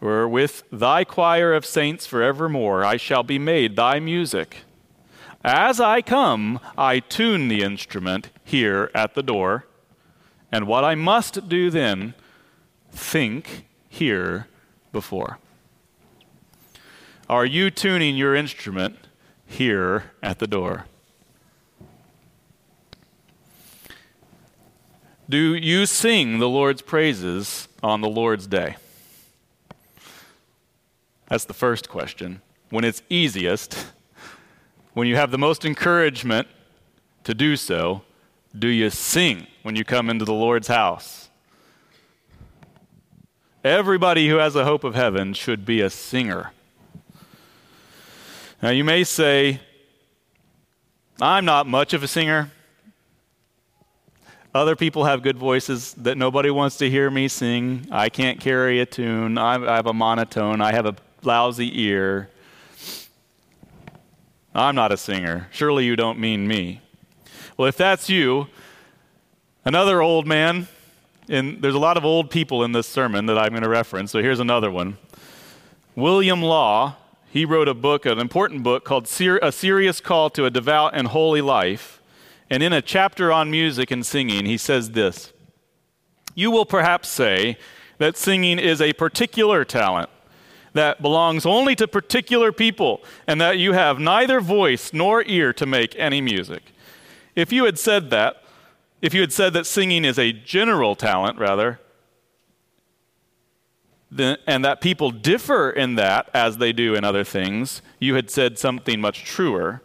where 0.00 0.28
with 0.28 0.62
thy 0.70 1.04
choir 1.04 1.52
of 1.54 1.64
saints 1.64 2.06
forevermore 2.06 2.84
I 2.84 2.96
shall 2.96 3.22
be 3.22 3.38
made 3.38 3.76
thy 3.76 3.98
music. 3.98 4.58
As 5.44 5.80
I 5.80 6.02
come, 6.02 6.58
I 6.76 6.98
tune 6.98 7.48
the 7.48 7.62
instrument 7.62 8.30
here 8.44 8.90
at 8.94 9.14
the 9.14 9.22
door, 9.22 9.66
and 10.50 10.66
what 10.66 10.84
I 10.84 10.94
must 10.94 11.48
do 11.48 11.70
then, 11.70 12.14
think 12.90 13.66
here 13.88 14.48
before. 14.92 15.38
Are 17.28 17.46
you 17.46 17.70
tuning 17.70 18.16
your 18.16 18.34
instrument 18.34 18.98
here 19.46 20.12
at 20.22 20.38
the 20.38 20.46
door? 20.46 20.86
Do 25.28 25.54
you 25.56 25.86
sing 25.86 26.38
the 26.38 26.48
Lord's 26.48 26.82
praises 26.82 27.66
on 27.82 28.00
the 28.00 28.08
Lord's 28.08 28.46
day? 28.46 28.76
That's 31.28 31.44
the 31.44 31.54
first 31.54 31.88
question. 31.88 32.40
When 32.70 32.84
it's 32.84 33.02
easiest, 33.08 33.86
when 34.94 35.06
you 35.06 35.16
have 35.16 35.30
the 35.30 35.38
most 35.38 35.64
encouragement 35.64 36.48
to 37.24 37.34
do 37.34 37.56
so, 37.56 38.02
do 38.56 38.68
you 38.68 38.90
sing 38.90 39.46
when 39.62 39.76
you 39.76 39.84
come 39.84 40.08
into 40.08 40.24
the 40.24 40.32
Lord's 40.32 40.68
house? 40.68 41.28
Everybody 43.64 44.28
who 44.28 44.36
has 44.36 44.54
a 44.54 44.64
hope 44.64 44.84
of 44.84 44.94
heaven 44.94 45.34
should 45.34 45.64
be 45.64 45.80
a 45.80 45.90
singer. 45.90 46.52
Now, 48.62 48.70
you 48.70 48.84
may 48.84 49.04
say, 49.04 49.60
I'm 51.20 51.44
not 51.44 51.66
much 51.66 51.92
of 51.92 52.02
a 52.02 52.08
singer. 52.08 52.50
Other 54.54 54.76
people 54.76 55.04
have 55.04 55.22
good 55.22 55.36
voices 55.36 55.92
that 55.94 56.16
nobody 56.16 56.50
wants 56.50 56.76
to 56.78 56.88
hear 56.88 57.10
me 57.10 57.28
sing. 57.28 57.86
I 57.90 58.08
can't 58.08 58.40
carry 58.40 58.80
a 58.80 58.86
tune. 58.86 59.36
I 59.36 59.74
have 59.74 59.86
a 59.86 59.92
monotone. 59.92 60.60
I 60.60 60.72
have 60.72 60.86
a 60.86 60.94
lousy 61.26 61.82
ear. 61.82 62.30
I'm 64.54 64.74
not 64.74 64.92
a 64.92 64.96
singer. 64.96 65.48
Surely 65.50 65.84
you 65.84 65.96
don't 65.96 66.18
mean 66.18 66.48
me. 66.48 66.80
Well, 67.56 67.68
if 67.68 67.76
that's 67.76 68.08
you, 68.08 68.46
another 69.64 70.00
old 70.00 70.26
man, 70.26 70.68
and 71.28 71.60
there's 71.60 71.74
a 71.74 71.78
lot 71.78 71.96
of 71.96 72.04
old 72.04 72.30
people 72.30 72.64
in 72.64 72.72
this 72.72 72.86
sermon 72.86 73.26
that 73.26 73.36
I'm 73.36 73.50
going 73.50 73.62
to 73.62 73.68
reference, 73.68 74.12
so 74.12 74.22
here's 74.22 74.40
another 74.40 74.70
one. 74.70 74.96
William 75.94 76.42
Law, 76.42 76.96
he 77.30 77.44
wrote 77.44 77.68
a 77.68 77.74
book, 77.74 78.06
an 78.06 78.18
important 78.18 78.62
book 78.62 78.84
called 78.84 79.04
A 79.04 79.52
Serious 79.52 80.00
Call 80.00 80.30
to 80.30 80.44
a 80.44 80.50
Devout 80.50 80.92
and 80.94 81.08
Holy 81.08 81.42
Life. 81.42 82.00
And 82.48 82.62
in 82.62 82.72
a 82.72 82.80
chapter 82.80 83.32
on 83.32 83.50
music 83.50 83.90
and 83.90 84.06
singing, 84.06 84.46
he 84.46 84.56
says 84.56 84.92
this 84.92 85.32
You 86.34 86.50
will 86.50 86.66
perhaps 86.66 87.08
say 87.08 87.58
that 87.98 88.16
singing 88.16 88.58
is 88.58 88.80
a 88.80 88.92
particular 88.92 89.64
talent 89.64 90.08
that 90.76 91.02
belongs 91.02 91.44
only 91.44 91.74
to 91.76 91.88
particular 91.88 92.52
people, 92.52 93.02
and 93.26 93.40
that 93.40 93.58
you 93.58 93.72
have 93.72 93.98
neither 93.98 94.40
voice 94.40 94.92
nor 94.92 95.22
ear 95.24 95.52
to 95.52 95.66
make 95.66 95.94
any 95.98 96.20
music. 96.20 96.62
If 97.34 97.52
you 97.52 97.64
had 97.64 97.78
said 97.78 98.10
that, 98.10 98.42
if 99.02 99.12
you 99.12 99.20
had 99.20 99.32
said 99.32 99.52
that 99.52 99.66
singing 99.66 100.04
is 100.04 100.18
a 100.18 100.32
general 100.32 100.96
talent, 100.96 101.38
rather, 101.38 101.80
and 104.18 104.64
that 104.64 104.80
people 104.80 105.10
differ 105.10 105.68
in 105.70 105.96
that 105.96 106.30
as 106.32 106.58
they 106.58 106.72
do 106.72 106.94
in 106.94 107.04
other 107.04 107.24
things, 107.24 107.82
you 107.98 108.14
had 108.14 108.30
said 108.30 108.58
something 108.58 109.00
much 109.00 109.24
truer. 109.24 109.82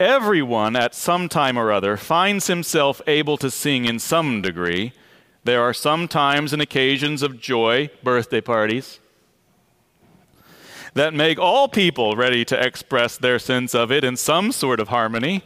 Everyone 0.00 0.76
at 0.76 0.94
some 0.94 1.28
time 1.28 1.58
or 1.58 1.70
other 1.70 1.96
finds 1.96 2.46
himself 2.46 3.00
able 3.06 3.36
to 3.36 3.50
sing 3.50 3.84
in 3.84 3.98
some 3.98 4.42
degree. 4.42 4.92
There 5.44 5.62
are 5.62 5.74
some 5.74 6.08
times 6.08 6.52
and 6.52 6.62
occasions 6.62 7.22
of 7.22 7.40
joy, 7.40 7.90
birthday 8.02 8.40
parties, 8.40 8.98
that 10.94 11.14
make 11.14 11.38
all 11.38 11.68
people 11.68 12.16
ready 12.16 12.44
to 12.44 12.64
express 12.66 13.16
their 13.16 13.38
sense 13.38 13.74
of 13.74 13.92
it 13.92 14.04
in 14.04 14.16
some 14.16 14.52
sort 14.52 14.80
of 14.80 14.88
harmony. 14.88 15.42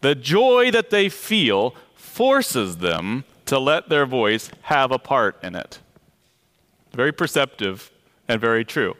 The 0.00 0.14
joy 0.14 0.70
that 0.70 0.90
they 0.90 1.08
feel 1.08 1.74
forces 1.94 2.78
them 2.78 3.24
to 3.46 3.58
let 3.58 3.88
their 3.88 4.06
voice 4.06 4.50
have 4.62 4.90
a 4.90 4.98
part 4.98 5.42
in 5.42 5.54
it. 5.54 5.80
Very 6.92 7.12
perceptive 7.12 7.90
and 8.28 8.40
very 8.40 8.64
true. 8.64 8.96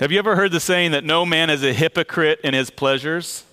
Have 0.00 0.12
you 0.12 0.18
ever 0.18 0.36
heard 0.36 0.52
the 0.52 0.60
saying 0.60 0.92
that 0.92 1.04
no 1.04 1.26
man 1.26 1.50
is 1.50 1.62
a 1.62 1.72
hypocrite 1.72 2.40
in 2.42 2.54
his 2.54 2.70
pleasures? 2.70 3.44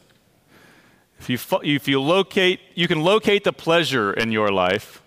If 1.19 1.29
you, 1.29 1.59
if 1.63 1.87
you 1.87 2.01
locate, 2.01 2.59
you 2.73 2.87
can 2.87 3.01
locate 3.01 3.43
the 3.43 3.53
pleasure 3.53 4.13
in 4.13 4.31
your 4.31 4.51
life 4.51 5.01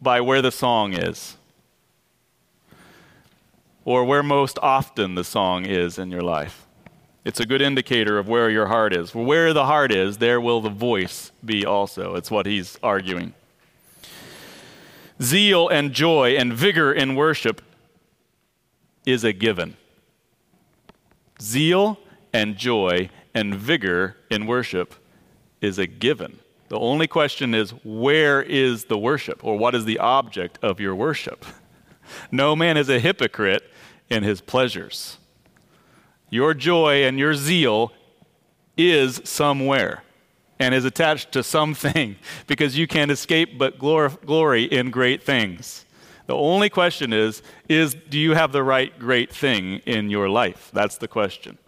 by 0.00 0.20
where 0.20 0.42
the 0.42 0.50
song 0.50 0.92
is, 0.94 1.36
or 3.84 4.04
where 4.04 4.22
most 4.22 4.58
often 4.62 5.14
the 5.14 5.24
song 5.24 5.64
is 5.66 5.98
in 5.98 6.10
your 6.10 6.22
life. 6.22 6.66
It's 7.24 7.40
a 7.40 7.46
good 7.46 7.62
indicator 7.62 8.18
of 8.18 8.28
where 8.28 8.50
your 8.50 8.66
heart 8.66 8.94
is. 8.94 9.14
Where 9.14 9.52
the 9.52 9.66
heart 9.66 9.92
is, 9.92 10.18
there 10.18 10.40
will 10.40 10.60
the 10.60 10.70
voice 10.70 11.30
be 11.44 11.64
also. 11.64 12.16
It's 12.16 12.30
what 12.30 12.46
he's 12.46 12.78
arguing. 12.82 13.34
Zeal 15.20 15.68
and 15.68 15.92
joy 15.92 16.30
and 16.36 16.52
vigor 16.52 16.92
in 16.92 17.14
worship 17.14 17.62
is 19.06 19.22
a 19.22 19.32
given. 19.32 19.76
Zeal 21.40 21.98
and 22.32 22.56
joy 22.56 23.08
and 23.34 23.54
vigor 23.54 24.16
in 24.30 24.46
worship 24.46 24.94
is 25.60 25.78
a 25.78 25.86
given. 25.86 26.40
The 26.68 26.78
only 26.78 27.06
question 27.06 27.54
is 27.54 27.70
where 27.84 28.42
is 28.42 28.86
the 28.86 28.98
worship 28.98 29.44
or 29.44 29.56
what 29.58 29.74
is 29.74 29.84
the 29.84 29.98
object 29.98 30.58
of 30.62 30.80
your 30.80 30.94
worship? 30.94 31.44
No 32.30 32.54
man 32.56 32.76
is 32.76 32.88
a 32.88 32.98
hypocrite 32.98 33.62
in 34.10 34.22
his 34.22 34.40
pleasures. 34.40 35.18
Your 36.30 36.54
joy 36.54 37.04
and 37.04 37.18
your 37.18 37.34
zeal 37.34 37.92
is 38.76 39.20
somewhere 39.24 40.02
and 40.58 40.74
is 40.74 40.84
attached 40.84 41.32
to 41.32 41.42
something 41.42 42.16
because 42.46 42.78
you 42.78 42.86
can't 42.86 43.10
escape 43.10 43.58
but 43.58 43.78
glory 43.78 44.64
in 44.64 44.90
great 44.90 45.22
things. 45.22 45.84
The 46.26 46.36
only 46.36 46.70
question 46.70 47.12
is 47.12 47.42
is 47.68 47.94
do 47.94 48.18
you 48.18 48.34
have 48.34 48.52
the 48.52 48.62
right 48.62 48.96
great 48.98 49.32
thing 49.32 49.78
in 49.84 50.08
your 50.08 50.28
life? 50.28 50.70
That's 50.72 50.96
the 50.96 51.08
question. 51.08 51.58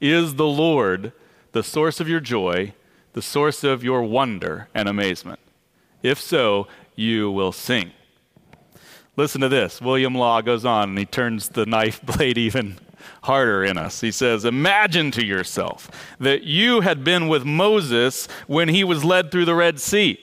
Is 0.00 0.34
the 0.34 0.46
Lord 0.46 1.12
the 1.52 1.62
source 1.62 2.00
of 2.00 2.08
your 2.08 2.20
joy, 2.20 2.74
the 3.12 3.22
source 3.22 3.62
of 3.62 3.84
your 3.84 4.02
wonder 4.02 4.68
and 4.74 4.88
amazement? 4.88 5.38
If 6.02 6.20
so, 6.20 6.66
you 6.96 7.30
will 7.30 7.52
sing. 7.52 7.92
Listen 9.16 9.42
to 9.42 9.48
this. 9.48 9.80
William 9.80 10.14
Law 10.14 10.40
goes 10.40 10.64
on 10.64 10.90
and 10.90 10.98
he 10.98 11.04
turns 11.04 11.50
the 11.50 11.66
knife 11.66 12.00
blade 12.06 12.38
even 12.38 12.78
harder 13.22 13.64
in 13.64 13.76
us. 13.76 14.00
He 14.00 14.10
says, 14.10 14.44
Imagine 14.44 15.10
to 15.12 15.24
yourself 15.24 15.90
that 16.18 16.44
you 16.44 16.80
had 16.80 17.04
been 17.04 17.28
with 17.28 17.44
Moses 17.44 18.26
when 18.46 18.68
he 18.68 18.84
was 18.84 19.04
led 19.04 19.30
through 19.30 19.44
the 19.44 19.54
Red 19.54 19.80
Sea, 19.80 20.18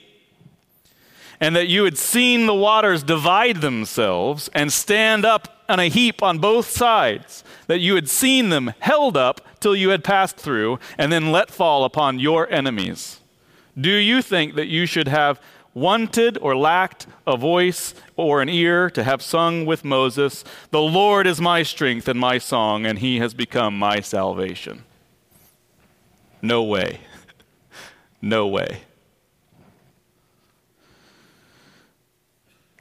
and 1.38 1.54
that 1.56 1.68
you 1.68 1.84
had 1.84 1.96
seen 1.96 2.46
the 2.46 2.54
waters 2.54 3.02
divide 3.02 3.60
themselves 3.60 4.50
and 4.54 4.72
stand 4.72 5.24
up 5.24 5.64
on 5.68 5.78
a 5.78 5.88
heap 5.88 6.22
on 6.22 6.38
both 6.38 6.68
sides, 6.68 7.44
that 7.68 7.78
you 7.78 7.94
had 7.94 8.08
seen 8.08 8.48
them 8.48 8.72
held 8.80 9.16
up 9.16 9.40
till 9.60 9.76
you 9.76 9.90
had 9.90 10.02
passed 10.02 10.36
through, 10.36 10.78
and 10.98 11.12
then 11.12 11.30
let 11.30 11.50
fall 11.50 11.84
upon 11.84 12.18
your 12.18 12.50
enemies. 12.50 13.20
Do 13.80 13.90
you 13.90 14.20
think 14.20 14.56
that 14.56 14.66
you 14.66 14.84
should 14.84 15.06
have 15.06 15.40
wanted 15.74 16.38
or 16.38 16.56
lacked 16.56 17.06
a 17.26 17.36
voice 17.36 17.94
or 18.16 18.42
an 18.42 18.48
ear 18.48 18.90
to 18.90 19.04
have 19.04 19.22
sung 19.22 19.66
with 19.66 19.84
Moses, 19.84 20.44
The 20.70 20.80
Lord 20.80 21.26
is 21.26 21.40
my 21.40 21.62
strength 21.62 22.08
and 22.08 22.18
my 22.18 22.38
song, 22.38 22.86
and 22.86 22.98
he 22.98 23.18
has 23.18 23.34
become 23.34 23.78
my 23.78 24.00
salvation. 24.00 24.84
No 26.42 26.62
way. 26.62 27.00
No 28.22 28.46
way. 28.48 28.82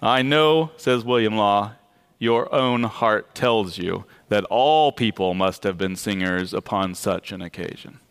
I 0.01 0.21
know, 0.21 0.71
says 0.75 1.05
William 1.05 1.37
Law, 1.37 1.75
your 2.17 2.53
own 2.53 2.83
heart 2.83 3.33
tells 3.33 3.77
you 3.77 4.03
that 4.27 4.43
all 4.49 4.91
people 4.91 5.33
must 5.33 5.63
have 5.63 5.77
been 5.77 5.95
singers 5.95 6.53
upon 6.53 6.93
such 6.93 7.31
an 7.31 7.41
occasion. 7.41 8.01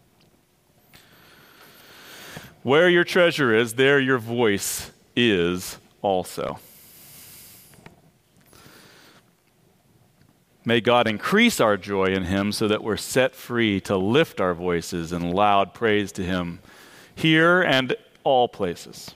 Where 2.68 2.90
your 2.90 3.04
treasure 3.04 3.54
is, 3.54 3.76
there 3.76 3.98
your 3.98 4.18
voice 4.18 4.90
is 5.16 5.78
also. 6.02 6.58
May 10.66 10.82
God 10.82 11.08
increase 11.08 11.60
our 11.60 11.78
joy 11.78 12.08
in 12.08 12.24
Him 12.24 12.52
so 12.52 12.68
that 12.68 12.84
we're 12.84 12.98
set 12.98 13.34
free 13.34 13.80
to 13.80 13.96
lift 13.96 14.38
our 14.38 14.52
voices 14.52 15.14
in 15.14 15.30
loud 15.30 15.72
praise 15.72 16.12
to 16.12 16.22
Him 16.22 16.58
here 17.14 17.62
and 17.62 17.96
all 18.22 18.48
places. 18.48 19.14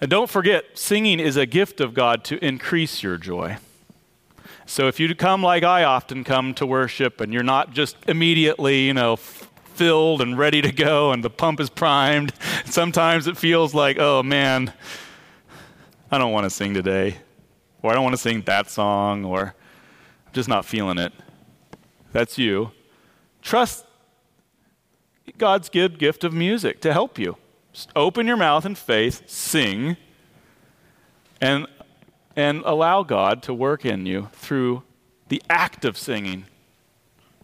And 0.00 0.10
don't 0.10 0.28
forget, 0.28 0.76
singing 0.76 1.20
is 1.20 1.36
a 1.36 1.46
gift 1.46 1.80
of 1.80 1.94
God 1.94 2.24
to 2.24 2.44
increase 2.44 3.00
your 3.00 3.16
joy. 3.16 3.58
So 4.66 4.88
if 4.88 4.98
you 4.98 5.14
come 5.14 5.42
like 5.42 5.62
I 5.62 5.84
often 5.84 6.24
come 6.24 6.52
to 6.54 6.66
worship 6.66 7.20
and 7.20 7.32
you're 7.32 7.44
not 7.44 7.72
just 7.72 7.96
immediately, 8.08 8.86
you 8.86 8.94
know, 8.94 9.16
filled 9.78 10.20
and 10.20 10.36
ready 10.36 10.60
to 10.60 10.72
go 10.72 11.12
and 11.12 11.22
the 11.22 11.30
pump 11.30 11.60
is 11.60 11.70
primed. 11.70 12.32
Sometimes 12.64 13.28
it 13.28 13.36
feels 13.36 13.74
like, 13.74 13.96
oh 14.00 14.24
man, 14.24 14.72
I 16.10 16.18
don't 16.18 16.32
want 16.32 16.44
to 16.44 16.50
sing 16.50 16.74
today. 16.74 17.18
Or 17.80 17.92
I 17.92 17.94
don't 17.94 18.02
want 18.02 18.14
to 18.14 18.20
sing 18.20 18.42
that 18.42 18.68
song, 18.68 19.24
or 19.24 19.54
I'm 20.26 20.32
just 20.32 20.48
not 20.48 20.64
feeling 20.64 20.98
it. 20.98 21.12
That's 22.10 22.36
you. 22.36 22.72
Trust 23.40 23.86
God's 25.36 25.68
good 25.68 25.96
gift 25.96 26.24
of 26.24 26.32
music 26.32 26.80
to 26.80 26.92
help 26.92 27.16
you. 27.16 27.36
Just 27.72 27.90
open 27.94 28.26
your 28.26 28.36
mouth 28.36 28.66
in 28.66 28.74
faith, 28.74 29.22
sing, 29.30 29.96
and, 31.40 31.68
and 32.34 32.62
allow 32.64 33.04
God 33.04 33.44
to 33.44 33.54
work 33.54 33.84
in 33.84 34.06
you 34.06 34.28
through 34.32 34.82
the 35.28 35.40
act 35.48 35.84
of 35.84 35.96
singing 35.96 36.46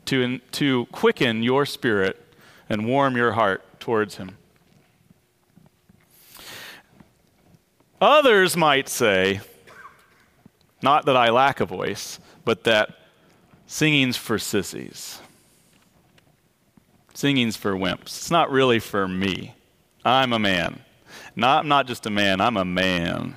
to, 0.07 0.39
to 0.39 0.87
quicken 0.87 1.45
your 1.45 1.65
spirit 1.65 2.24
and 2.75 2.87
warm 2.87 3.17
your 3.17 3.33
heart 3.33 3.63
towards 3.79 4.17
Him. 4.17 4.37
Others 8.01 8.57
might 8.57 8.89
say, 8.89 9.41
not 10.83 11.07
that 11.07 11.17
I 11.17 11.31
lack 11.31 11.61
a 11.61 11.67
voice, 11.67 12.19
but 12.45 12.65
that 12.65 12.99
singing's 13.67 14.17
for 14.17 14.39
sissies. 14.39 15.21
Singing's 17.15 17.57
for 17.57 17.75
wimps. 17.75 18.07
It's 18.07 18.31
not 18.31 18.51
really 18.51 18.81
for 18.81 19.07
me. 19.07 19.55
I'm 20.05 20.33
a 20.33 20.39
man. 20.39 20.81
Not, 21.37 21.65
not 21.65 21.87
just 21.87 22.07
a 22.07 22.11
man, 22.11 22.41
I'm 22.41 22.57
a 22.57 22.65
man. 22.65 23.37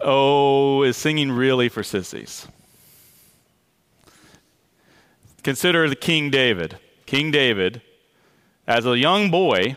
Oh, 0.00 0.82
is 0.82 0.96
singing 0.96 1.30
really 1.30 1.68
for 1.68 1.84
sissies? 1.84 2.48
Consider 5.46 5.88
the 5.88 5.94
King 5.94 6.28
David. 6.28 6.76
King 7.06 7.30
David, 7.30 7.80
as 8.66 8.84
a 8.84 8.98
young 8.98 9.30
boy, 9.30 9.76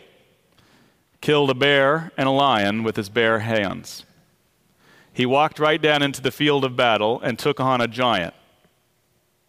killed 1.20 1.48
a 1.48 1.54
bear 1.54 2.10
and 2.16 2.26
a 2.26 2.32
lion 2.32 2.82
with 2.82 2.96
his 2.96 3.08
bare 3.08 3.38
hands. 3.38 4.04
He 5.12 5.24
walked 5.24 5.60
right 5.60 5.80
down 5.80 6.02
into 6.02 6.20
the 6.20 6.32
field 6.32 6.64
of 6.64 6.74
battle 6.74 7.20
and 7.20 7.38
took 7.38 7.60
on 7.60 7.80
a 7.80 7.86
giant 7.86 8.34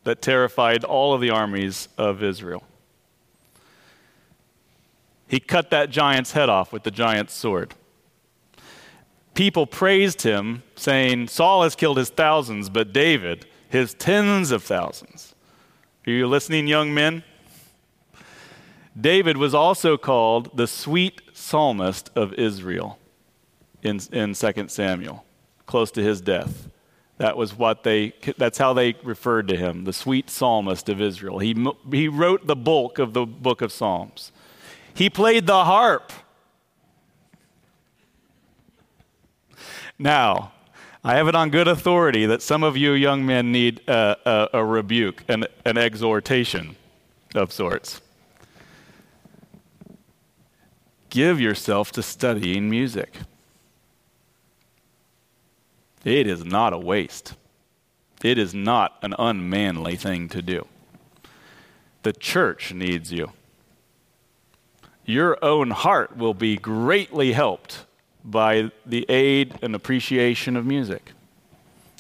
that 0.04 0.22
terrified 0.22 0.84
all 0.84 1.16
of 1.16 1.22
the 1.22 1.32
armies 1.32 1.90
of 1.98 2.22
Israel. 2.22 2.66
He 5.28 5.40
cut 5.40 5.72
that 5.72 5.90
giant's 5.90 6.34
head 6.34 6.50
off 6.50 6.72
with 6.72 6.84
the 6.84 6.92
giant's 6.92 7.34
sword. 7.34 7.74
People 9.34 9.66
praised 9.66 10.22
him, 10.22 10.62
saying, 10.76 11.30
Saul 11.30 11.64
has 11.64 11.76
killed 11.76 11.98
his 11.98 12.12
thousands, 12.12 12.70
but 12.70 12.94
David 12.94 13.48
his 13.70 13.96
tens 13.96 14.52
of 14.52 14.62
thousands. 14.62 15.31
Are 16.08 16.12
you 16.12 16.26
listening, 16.26 16.66
young 16.66 16.96
men? 16.96 17.24
David 19.00 19.38
was 19.38 19.54
also 19.54 19.98
called 19.98 20.58
the 20.58 20.66
sweet 20.66 21.22
psalmist 21.32 22.10
of 22.16 22.34
Israel 22.34 22.98
in, 23.84 24.00
in 24.12 24.34
2 24.34 24.68
Samuel, 24.68 25.24
close 25.68 25.92
to 25.92 26.02
his 26.02 26.20
death. 26.20 26.70
That 27.18 27.38
was 27.38 27.56
what 27.56 27.84
they, 27.84 28.14
that's 28.36 28.58
how 28.58 28.74
they 28.74 28.96
referred 29.04 29.48
to 29.50 29.56
him, 29.56 29.84
the 29.84 29.94
sweet 29.94 30.32
psalmist 30.32 30.90
of 30.90 31.00
Israel. 31.00 31.38
He, 31.38 31.56
he 31.92 32.08
wrote 32.08 32.48
the 32.48 32.56
bulk 32.56 32.98
of 32.98 33.14
the 33.14 33.28
book 33.28 33.62
of 33.62 33.72
Psalms. 33.72 34.32
He 34.96 35.08
played 35.08 35.46
the 35.46 35.66
harp. 35.66 36.12
Now, 40.00 40.52
I 41.04 41.16
have 41.16 41.28
it 41.28 41.34
on 41.34 41.50
good 41.50 41.68
authority 41.68 42.28
that 42.28 42.44
some 42.44 42.64
of 42.64 42.78
you 42.78 42.92
young 42.92 43.26
men 43.26 43.52
need 43.52 43.82
a, 43.88 44.18
a, 44.54 44.60
a 44.60 44.66
rebuke, 44.66 45.24
an, 45.28 45.46
an 45.66 45.78
exhortation 45.78 46.76
of 47.34 47.52
sorts. 47.52 48.02
Give 51.10 51.42
yourself 51.42 51.92
to 51.94 52.04
studying 52.04 52.70
music. 52.70 53.16
It 56.04 56.28
is 56.28 56.46
not 56.46 56.72
a 56.72 56.78
waste. 56.78 57.34
It 58.24 58.38
is 58.38 58.54
not 58.54 58.98
an 59.02 59.16
unmanly 59.18 59.96
thing 59.96 60.30
to 60.30 60.42
do. 60.42 60.68
The 62.04 62.14
church 62.14 62.74
needs 62.74 63.12
you. 63.12 63.32
Your 65.06 65.44
own 65.44 65.72
heart 65.72 66.16
will 66.16 66.36
be 66.36 66.58
greatly 66.58 67.34
helped 67.34 67.86
by 68.24 68.72
the 68.86 69.06
aid 69.10 69.56
and 69.62 69.76
appreciation 69.76 70.56
of 70.56 70.66
music. 70.66 71.12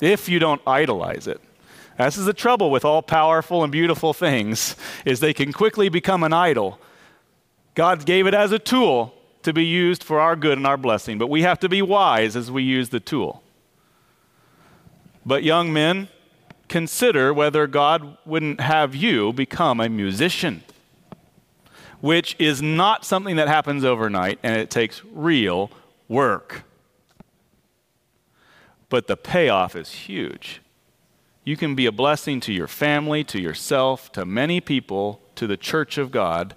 If 0.01 0.30
you 0.30 0.39
don't 0.39 0.61
idolize 0.65 1.28
it. 1.28 1.41
This 1.97 2.17
is 2.17 2.26
the 2.26 2.34
trouble 2.34 2.72
with 2.72 2.84
all 2.84 3.01
powerful 3.01 3.63
and 3.63 3.72
beautiful 3.72 4.13
things 4.13 4.76
is 5.05 5.19
they 5.19 5.34
can 5.34 5.53
quickly 5.53 5.89
become 5.89 6.24
an 6.24 6.34
idol. 6.34 6.80
God 7.76 8.05
gave 8.05 8.26
it 8.26 8.34
as 8.34 8.51
a 8.51 8.59
tool, 8.59 9.13
to 9.43 9.53
be 9.53 9.65
used 9.65 10.03
for 10.03 10.19
our 10.19 10.36
good 10.36 10.57
and 10.57 10.67
our 10.67 10.78
blessing, 10.78 11.17
but 11.17 11.28
we 11.28 11.41
have 11.41 11.59
to 11.59 11.69
be 11.69 11.82
wise 11.82 12.36
as 12.36 12.51
we 12.51 12.63
use 12.63 12.89
the 12.89 12.99
tool. 12.99 13.41
But, 15.26 15.43
young 15.43 15.72
men, 15.72 16.07
consider 16.67 17.34
whether 17.34 17.67
God 17.67 18.17
wouldn't 18.26 18.59
have 18.59 18.95
you 18.95 19.34
become 19.34 19.80
a 19.80 19.89
musician, 19.89 20.63
which 21.99 22.36
is 22.39 22.61
not 22.61 23.05
something 23.05 23.36
that 23.36 23.47
happens 23.47 23.84
overnight 23.84 24.39
and 24.41 24.55
it 24.55 24.69
takes 24.69 25.03
real 25.13 25.69
work. 26.12 26.64
But 28.89 29.07
the 29.07 29.16
payoff 29.16 29.76
is 29.76 29.91
huge. 29.91 30.62
You 31.45 31.55
can 31.55 31.74
be 31.74 31.86
a 31.86 31.91
blessing 31.91 32.41
to 32.41 32.53
your 32.53 32.68
family, 32.68 33.24
to 33.24 33.41
yourself, 33.41 34.12
to 34.12 34.26
many 34.26 34.59
people, 34.59 35.22
to 35.36 35.47
the 35.47 35.57
church 35.57 35.97
of 35.97 36.12
God 36.12 36.53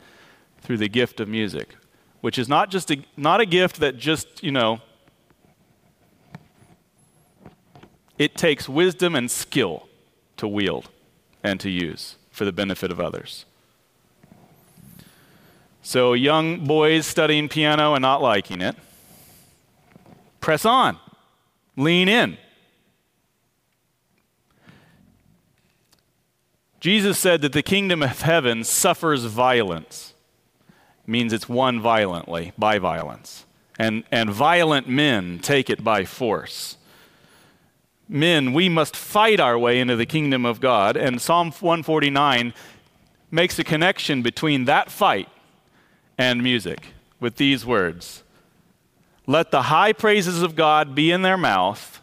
through 0.61 0.79
the 0.79 0.89
gift 0.89 1.21
of 1.21 1.29
music, 1.29 1.77
which 2.21 2.39
is 2.39 2.49
not 2.49 2.71
just 2.71 2.91
a, 2.91 3.03
not 3.17 3.41
a 3.41 3.47
gift 3.47 3.77
that 3.77 3.97
just, 3.97 4.43
you 4.43 4.51
know, 4.51 4.81
it 8.19 8.35
takes 8.35 8.69
wisdom 8.69 9.15
and 9.15 9.31
skill 9.31 9.89
to 10.37 10.49
wield 10.49 10.91
and 11.43 11.61
to 11.61 11.71
use 11.71 12.17
for 12.31 12.45
the 12.45 12.53
benefit 12.53 12.91
of 12.91 13.01
others. 13.01 13.45
So, 15.83 16.15
young 16.15 16.65
boys 16.65 17.07
studying 17.07 17.49
piano 17.49 17.95
and 17.95 18.03
not 18.03 18.23
liking 18.23 18.61
it, 18.61 18.75
press 20.45 20.66
on, 20.66 20.99
lean 21.74 22.07
in. 22.07 22.36
Jesus 26.80 27.18
said 27.18 27.40
that 27.40 27.55
the 27.55 27.62
kingdom 27.62 28.03
of 28.03 28.20
heaven 28.20 28.62
suffers 28.62 29.24
violence 29.24 30.12
means 31.07 31.32
it's 31.32 31.49
won 31.49 31.80
violently, 31.80 32.53
by 32.59 32.78
violence. 32.78 33.47
And, 33.78 34.05
and 34.12 34.28
violent 34.28 34.86
men 34.86 35.38
take 35.38 35.70
it 35.70 35.82
by 35.82 36.05
force. 36.05 36.76
Men, 38.07 38.53
we 38.53 38.68
must 38.68 38.95
fight 38.95 39.40
our 39.40 39.59
way 39.59 39.80
into 39.80 39.97
the 39.97 40.05
kingdom 40.05 40.45
of 40.45 40.61
God. 40.61 40.95
And 40.95 41.22
Psalm 41.22 41.53
149 41.53 42.53
makes 43.30 43.59
a 43.59 43.64
connection 43.64 44.20
between 44.20 44.66
that 44.66 44.90
fight 44.90 45.30
and 46.18 46.42
music 46.42 46.88
with 47.18 47.36
these 47.36 47.64
words 47.64 48.24
Let 49.27 49.51
the 49.51 49.62
high 49.62 49.93
praises 49.93 50.43
of 50.43 50.55
God 50.55 50.95
be 50.95 51.11
in 51.11 51.22
their 51.22 51.39
mouth 51.39 52.01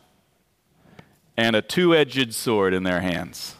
and 1.38 1.56
a 1.56 1.62
two 1.62 1.96
edged 1.96 2.34
sword 2.34 2.74
in 2.74 2.84
their 2.84 3.02
hands. 3.02 3.56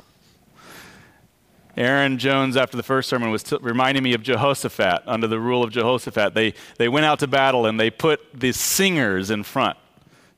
Aaron 1.78 2.18
Jones, 2.18 2.58
after 2.58 2.76
the 2.76 2.84
first 2.84 3.08
sermon, 3.08 3.32
was 3.32 3.44
t- 3.44 3.58
reminding 3.62 4.04
me 4.04 4.14
of 4.14 4.24
Jehoshaphat. 4.24 5.04
Under 5.08 5.28
the 5.28 5.40
rule 5.40 5.64
of 5.64 5.72
Jehoshaphat, 5.72 6.34
they, 6.34 6.54
they 6.78 6.90
went 6.90 7.06
out 7.06 7.20
to 7.20 7.28
battle 7.28 7.66
and 7.66 7.80
they 7.80 7.90
put 7.90 8.20
the 8.34 8.52
singers 8.52 9.30
in 9.30 9.44
front 9.44 9.78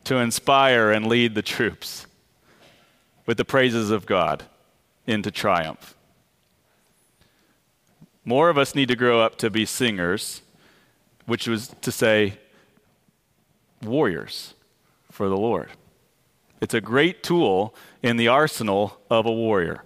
to 0.03 0.17
inspire 0.17 0.91
and 0.91 1.07
lead 1.07 1.33
the 1.33 1.41
troops 1.41 2.05
with 3.25 3.37
the 3.37 3.45
praises 3.45 3.89
of 3.89 4.05
God 4.05 4.43
into 5.07 5.31
triumph. 5.31 5.95
More 8.25 8.49
of 8.49 8.57
us 8.57 8.75
need 8.75 8.87
to 8.89 8.95
grow 8.95 9.19
up 9.19 9.37
to 9.39 9.49
be 9.49 9.65
singers, 9.65 10.41
which 11.25 11.47
was 11.47 11.69
to 11.81 11.91
say, 11.91 12.37
warriors 13.83 14.53
for 15.11 15.29
the 15.29 15.37
Lord. 15.37 15.69
It's 16.61 16.73
a 16.73 16.81
great 16.81 17.23
tool 17.23 17.75
in 18.01 18.17
the 18.17 18.27
arsenal 18.29 18.99
of 19.09 19.25
a 19.25 19.31
warrior 19.31 19.83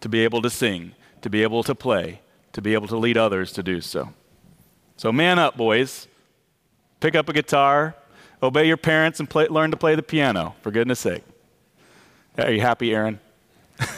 to 0.00 0.08
be 0.08 0.22
able 0.22 0.42
to 0.42 0.50
sing, 0.50 0.92
to 1.22 1.30
be 1.30 1.42
able 1.42 1.62
to 1.62 1.74
play, 1.74 2.20
to 2.52 2.60
be 2.60 2.74
able 2.74 2.88
to 2.88 2.96
lead 2.96 3.16
others 3.16 3.52
to 3.52 3.62
do 3.62 3.80
so. 3.80 4.12
So, 4.96 5.10
man 5.10 5.38
up, 5.38 5.56
boys. 5.56 6.06
Pick 7.00 7.14
up 7.14 7.28
a 7.28 7.32
guitar, 7.32 7.94
obey 8.42 8.66
your 8.66 8.76
parents, 8.76 9.18
and 9.18 9.28
play, 9.28 9.46
learn 9.48 9.70
to 9.70 9.76
play 9.76 9.94
the 9.94 10.02
piano, 10.02 10.54
for 10.62 10.70
goodness 10.70 11.00
sake. 11.00 11.22
Are 12.38 12.50
you 12.50 12.60
happy, 12.60 12.94
Aaron? 12.94 13.20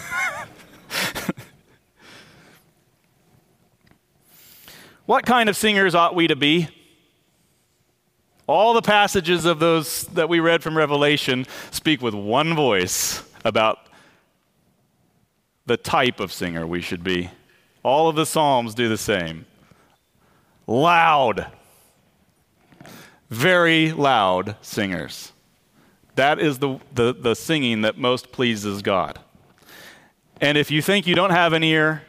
what 5.06 5.24
kind 5.26 5.48
of 5.48 5.56
singers 5.56 5.94
ought 5.94 6.14
we 6.14 6.26
to 6.26 6.36
be? 6.36 6.68
All 8.46 8.74
the 8.74 8.82
passages 8.82 9.44
of 9.44 9.58
those 9.58 10.04
that 10.08 10.28
we 10.28 10.38
read 10.38 10.62
from 10.62 10.76
Revelation 10.76 11.46
speak 11.70 12.00
with 12.00 12.14
one 12.14 12.54
voice 12.54 13.22
about 13.44 13.78
the 15.66 15.76
type 15.76 16.20
of 16.20 16.32
singer 16.32 16.66
we 16.66 16.80
should 16.80 17.02
be. 17.02 17.30
All 17.82 18.08
of 18.08 18.14
the 18.14 18.26
Psalms 18.26 18.74
do 18.74 18.88
the 18.88 18.96
same. 18.96 19.46
Loud, 20.68 21.46
very 23.30 23.92
loud 23.92 24.56
singers. 24.60 25.32
That 26.14 26.38
is 26.40 26.58
the, 26.58 26.78
the, 26.94 27.12
the 27.12 27.34
singing 27.34 27.82
that 27.82 27.98
most 27.98 28.32
pleases 28.32 28.80
God. 28.80 29.18
And 30.40 30.56
if 30.56 30.70
you 30.70 30.82
think 30.82 31.06
you 31.06 31.14
don't 31.14 31.30
have 31.30 31.52
an 31.52 31.64
ear 31.64 32.02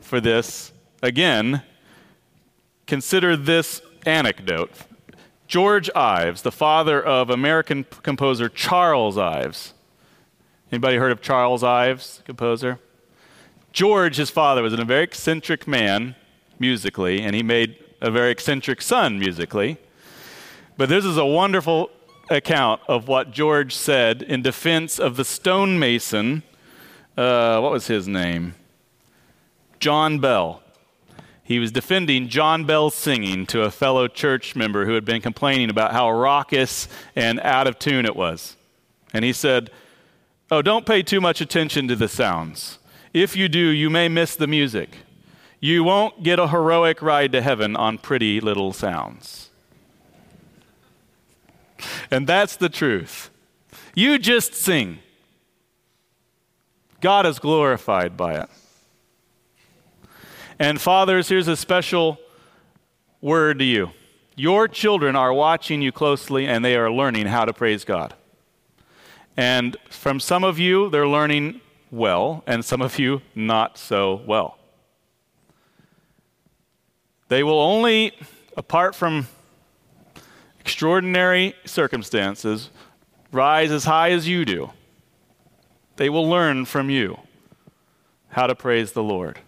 for 0.00 0.20
this, 0.20 0.72
again, 1.02 1.62
consider 2.86 3.36
this 3.36 3.80
anecdote. 4.04 4.70
George 5.48 5.88
Ives, 5.96 6.42
the 6.42 6.52
father 6.52 7.02
of 7.02 7.30
American 7.30 7.86
composer 8.02 8.50
Charles 8.50 9.16
Ives. 9.16 9.72
Anybody 10.70 10.98
heard 10.98 11.10
of 11.10 11.22
Charles 11.22 11.64
Ives, 11.64 12.22
composer? 12.26 12.78
George, 13.72 14.16
his 14.16 14.28
father, 14.28 14.62
was 14.62 14.74
a 14.74 14.84
very 14.84 15.04
eccentric 15.04 15.66
man 15.66 16.14
musically, 16.58 17.22
and 17.22 17.34
he 17.34 17.42
made 17.42 17.82
a 18.02 18.10
very 18.10 18.30
eccentric 18.30 18.82
son 18.82 19.18
musically. 19.18 19.78
But 20.76 20.90
this 20.90 21.06
is 21.06 21.16
a 21.16 21.24
wonderful 21.24 21.90
account 22.28 22.82
of 22.86 23.08
what 23.08 23.30
George 23.30 23.74
said 23.74 24.20
in 24.20 24.42
defense 24.42 24.98
of 24.98 25.16
the 25.16 25.24
stonemason. 25.24 26.42
Uh, 27.16 27.58
what 27.60 27.72
was 27.72 27.86
his 27.86 28.06
name? 28.06 28.54
John 29.80 30.18
Bell. 30.18 30.62
He 31.48 31.58
was 31.58 31.72
defending 31.72 32.28
John 32.28 32.66
Bell's 32.66 32.94
singing 32.94 33.46
to 33.46 33.62
a 33.62 33.70
fellow 33.70 34.06
church 34.06 34.54
member 34.54 34.84
who 34.84 34.92
had 34.92 35.06
been 35.06 35.22
complaining 35.22 35.70
about 35.70 35.92
how 35.92 36.10
raucous 36.12 36.88
and 37.16 37.40
out 37.40 37.66
of 37.66 37.78
tune 37.78 38.04
it 38.04 38.14
was. 38.14 38.54
And 39.14 39.24
he 39.24 39.32
said, 39.32 39.70
Oh, 40.50 40.60
don't 40.60 40.84
pay 40.84 41.02
too 41.02 41.22
much 41.22 41.40
attention 41.40 41.88
to 41.88 41.96
the 41.96 42.06
sounds. 42.06 42.78
If 43.14 43.34
you 43.34 43.48
do, 43.48 43.58
you 43.58 43.88
may 43.88 44.10
miss 44.10 44.36
the 44.36 44.46
music. 44.46 44.90
You 45.58 45.84
won't 45.84 46.22
get 46.22 46.38
a 46.38 46.48
heroic 46.48 47.00
ride 47.00 47.32
to 47.32 47.40
heaven 47.40 47.76
on 47.76 47.96
pretty 47.96 48.42
little 48.42 48.74
sounds. 48.74 49.48
And 52.10 52.26
that's 52.26 52.56
the 52.56 52.68
truth. 52.68 53.30
You 53.94 54.18
just 54.18 54.52
sing. 54.52 54.98
God 57.00 57.24
is 57.24 57.38
glorified 57.38 58.18
by 58.18 58.34
it. 58.34 58.50
And 60.58 60.80
fathers, 60.80 61.28
here's 61.28 61.48
a 61.48 61.56
special 61.56 62.18
word 63.20 63.60
to 63.60 63.64
you. 63.64 63.90
Your 64.34 64.68
children 64.68 65.16
are 65.16 65.32
watching 65.32 65.82
you 65.82 65.92
closely 65.92 66.46
and 66.46 66.64
they 66.64 66.76
are 66.76 66.90
learning 66.90 67.26
how 67.26 67.44
to 67.44 67.52
praise 67.52 67.84
God. 67.84 68.14
And 69.36 69.76
from 69.88 70.18
some 70.18 70.42
of 70.42 70.58
you, 70.58 70.90
they're 70.90 71.06
learning 71.06 71.60
well, 71.90 72.42
and 72.46 72.64
some 72.64 72.82
of 72.82 72.98
you 72.98 73.22
not 73.34 73.78
so 73.78 74.22
well. 74.26 74.58
They 77.28 77.42
will 77.42 77.60
only, 77.60 78.12
apart 78.56 78.94
from 78.94 79.28
extraordinary 80.58 81.54
circumstances, 81.64 82.70
rise 83.30 83.70
as 83.70 83.84
high 83.84 84.10
as 84.10 84.26
you 84.26 84.44
do. 84.44 84.70
They 85.96 86.08
will 86.08 86.28
learn 86.28 86.64
from 86.64 86.90
you 86.90 87.18
how 88.30 88.46
to 88.46 88.54
praise 88.54 88.92
the 88.92 89.02
Lord. 89.02 89.38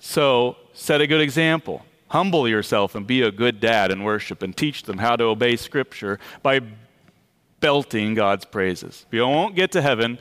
So, 0.00 0.56
set 0.72 1.00
a 1.00 1.06
good 1.06 1.20
example. 1.20 1.84
Humble 2.08 2.48
yourself 2.48 2.94
and 2.94 3.06
be 3.06 3.22
a 3.22 3.30
good 3.30 3.60
dad 3.60 3.90
in 3.90 4.02
worship 4.02 4.42
and 4.42 4.56
teach 4.56 4.84
them 4.84 4.98
how 4.98 5.16
to 5.16 5.24
obey 5.24 5.56
Scripture 5.56 6.18
by 6.42 6.60
belting 7.60 8.14
God's 8.14 8.44
praises. 8.44 9.04
You 9.10 9.22
won't 9.22 9.54
get 9.54 9.72
to 9.72 9.82
heaven 9.82 10.18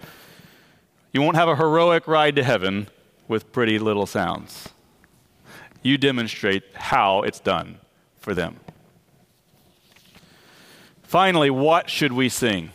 you 1.18 1.24
won't 1.24 1.36
have 1.36 1.50
a 1.50 1.56
heroic 1.56 2.08
ride 2.08 2.36
to 2.36 2.44
heaven 2.44 2.90
with 3.28 3.52
pretty 3.52 3.80
little 3.80 4.06
sounds. 4.06 4.70
You 5.82 5.98
demonstrate 5.98 6.64
how 6.76 7.24
it's 7.24 7.40
done 7.40 7.80
for 8.20 8.36
them. 8.36 8.60
Finally, 11.02 11.50
what 11.50 11.90
should 11.90 12.12
we 12.12 12.30
sing? 12.30 12.72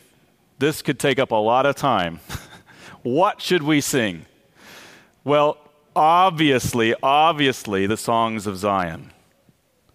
This 0.58 0.82
could 0.82 0.98
take 0.98 1.20
up 1.20 1.30
a 1.30 1.36
lot 1.36 1.66
of 1.66 1.76
time. 1.76 2.18
what 3.02 3.40
should 3.40 3.62
we 3.62 3.80
sing? 3.80 4.26
Well, 5.22 5.58
obviously, 5.94 6.94
obviously, 7.02 7.86
the 7.86 7.96
songs 7.96 8.46
of 8.46 8.56
Zion. 8.56 9.12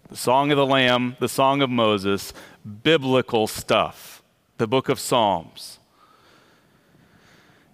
The 0.08 0.16
Song 0.16 0.50
of 0.50 0.56
the 0.56 0.66
Lamb, 0.66 1.16
the 1.20 1.28
Song 1.28 1.60
of 1.60 1.68
Moses, 1.68 2.32
biblical 2.82 3.46
stuff, 3.46 4.22
the 4.56 4.66
book 4.66 4.88
of 4.88 4.98
Psalms. 4.98 5.78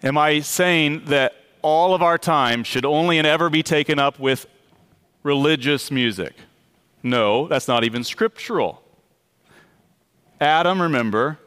Am 0.03 0.17
I 0.17 0.41
saying 0.41 1.05
that 1.05 1.33
all 1.61 1.95
of 1.95 2.01
our 2.01 2.17
time 2.17 2.63
should 2.63 2.85
only 2.85 3.17
and 3.17 3.25
ever 3.25 3.49
be 3.49 3.63
taken 3.63 3.99
up 3.99 4.19
with 4.19 4.45
religious 5.23 5.89
music? 5.89 6.33
No, 7.01 7.47
that's 7.47 7.67
not 7.67 7.83
even 7.83 8.03
scriptural. 8.03 8.83
Adam, 10.41 10.81
remember, 10.81 11.39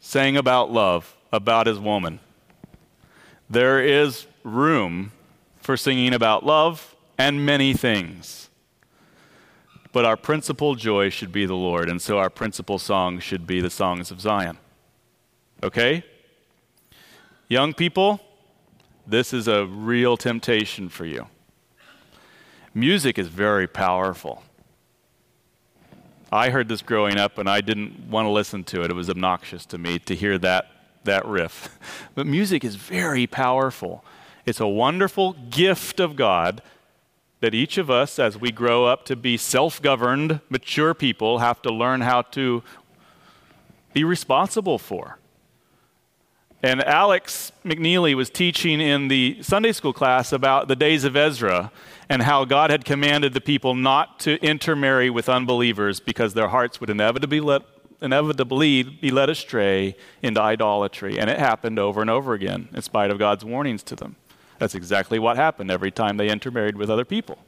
sang 0.00 0.36
about 0.36 0.72
love, 0.72 1.16
about 1.32 1.66
his 1.66 1.78
woman. 1.78 2.18
There 3.48 3.80
is 3.80 4.26
room 4.42 5.12
for 5.66 5.76
singing 5.76 6.14
about 6.14 6.46
love 6.46 6.94
and 7.18 7.44
many 7.44 7.72
things. 7.74 8.50
But 9.92 10.04
our 10.04 10.16
principal 10.16 10.76
joy 10.76 11.08
should 11.10 11.32
be 11.32 11.44
the 11.44 11.56
Lord, 11.56 11.88
and 11.88 12.00
so 12.00 12.18
our 12.18 12.30
principal 12.30 12.78
song 12.78 13.18
should 13.18 13.48
be 13.48 13.60
the 13.60 13.68
songs 13.68 14.12
of 14.12 14.20
Zion. 14.20 14.58
Okay? 15.64 16.04
Young 17.48 17.74
people, 17.74 18.20
this 19.08 19.32
is 19.32 19.48
a 19.48 19.66
real 19.66 20.16
temptation 20.16 20.88
for 20.88 21.04
you. 21.04 21.26
Music 22.72 23.18
is 23.18 23.26
very 23.26 23.66
powerful. 23.66 24.44
I 26.30 26.50
heard 26.50 26.68
this 26.68 26.80
growing 26.80 27.18
up 27.18 27.38
and 27.38 27.50
I 27.50 27.60
didn't 27.60 28.08
want 28.08 28.26
to 28.26 28.30
listen 28.30 28.62
to 28.64 28.84
it. 28.84 28.90
It 28.92 28.94
was 28.94 29.10
obnoxious 29.10 29.66
to 29.66 29.78
me 29.78 29.98
to 30.00 30.14
hear 30.14 30.38
that, 30.38 30.70
that 31.02 31.26
riff. 31.26 31.76
But 32.14 32.28
music 32.28 32.64
is 32.64 32.76
very 32.76 33.26
powerful. 33.26 34.04
It's 34.46 34.60
a 34.60 34.66
wonderful 34.66 35.32
gift 35.50 35.98
of 35.98 36.14
God 36.14 36.62
that 37.40 37.52
each 37.52 37.78
of 37.78 37.90
us, 37.90 38.18
as 38.18 38.38
we 38.38 38.52
grow 38.52 38.84
up 38.84 39.04
to 39.06 39.16
be 39.16 39.36
self 39.36 39.82
governed, 39.82 40.40
mature 40.48 40.94
people, 40.94 41.38
have 41.38 41.60
to 41.62 41.72
learn 41.72 42.00
how 42.00 42.22
to 42.22 42.62
be 43.92 44.04
responsible 44.04 44.78
for. 44.78 45.18
And 46.62 46.82
Alex 46.82 47.52
McNeely 47.64 48.14
was 48.14 48.30
teaching 48.30 48.80
in 48.80 49.08
the 49.08 49.38
Sunday 49.42 49.72
school 49.72 49.92
class 49.92 50.32
about 50.32 50.68
the 50.68 50.76
days 50.76 51.04
of 51.04 51.16
Ezra 51.16 51.70
and 52.08 52.22
how 52.22 52.44
God 52.44 52.70
had 52.70 52.84
commanded 52.84 53.34
the 53.34 53.40
people 53.40 53.74
not 53.74 54.20
to 54.20 54.42
intermarry 54.42 55.10
with 55.10 55.28
unbelievers 55.28 56.00
because 56.00 56.34
their 56.34 56.48
hearts 56.48 56.80
would 56.80 56.88
inevitably, 56.88 57.40
let, 57.40 57.62
inevitably 58.00 58.84
be 58.84 59.10
led 59.10 59.28
astray 59.28 59.96
into 60.22 60.40
idolatry. 60.40 61.18
And 61.18 61.28
it 61.28 61.38
happened 61.38 61.78
over 61.78 62.00
and 62.00 62.10
over 62.10 62.32
again, 62.32 62.68
in 62.72 62.82
spite 62.82 63.10
of 63.10 63.18
God's 63.18 63.44
warnings 63.44 63.82
to 63.84 63.96
them. 63.96 64.16
That's 64.58 64.74
exactly 64.74 65.18
what 65.18 65.36
happened 65.36 65.70
every 65.70 65.90
time 65.90 66.16
they 66.16 66.28
intermarried 66.28 66.76
with 66.76 66.90
other 66.90 67.04
people. 67.04 67.38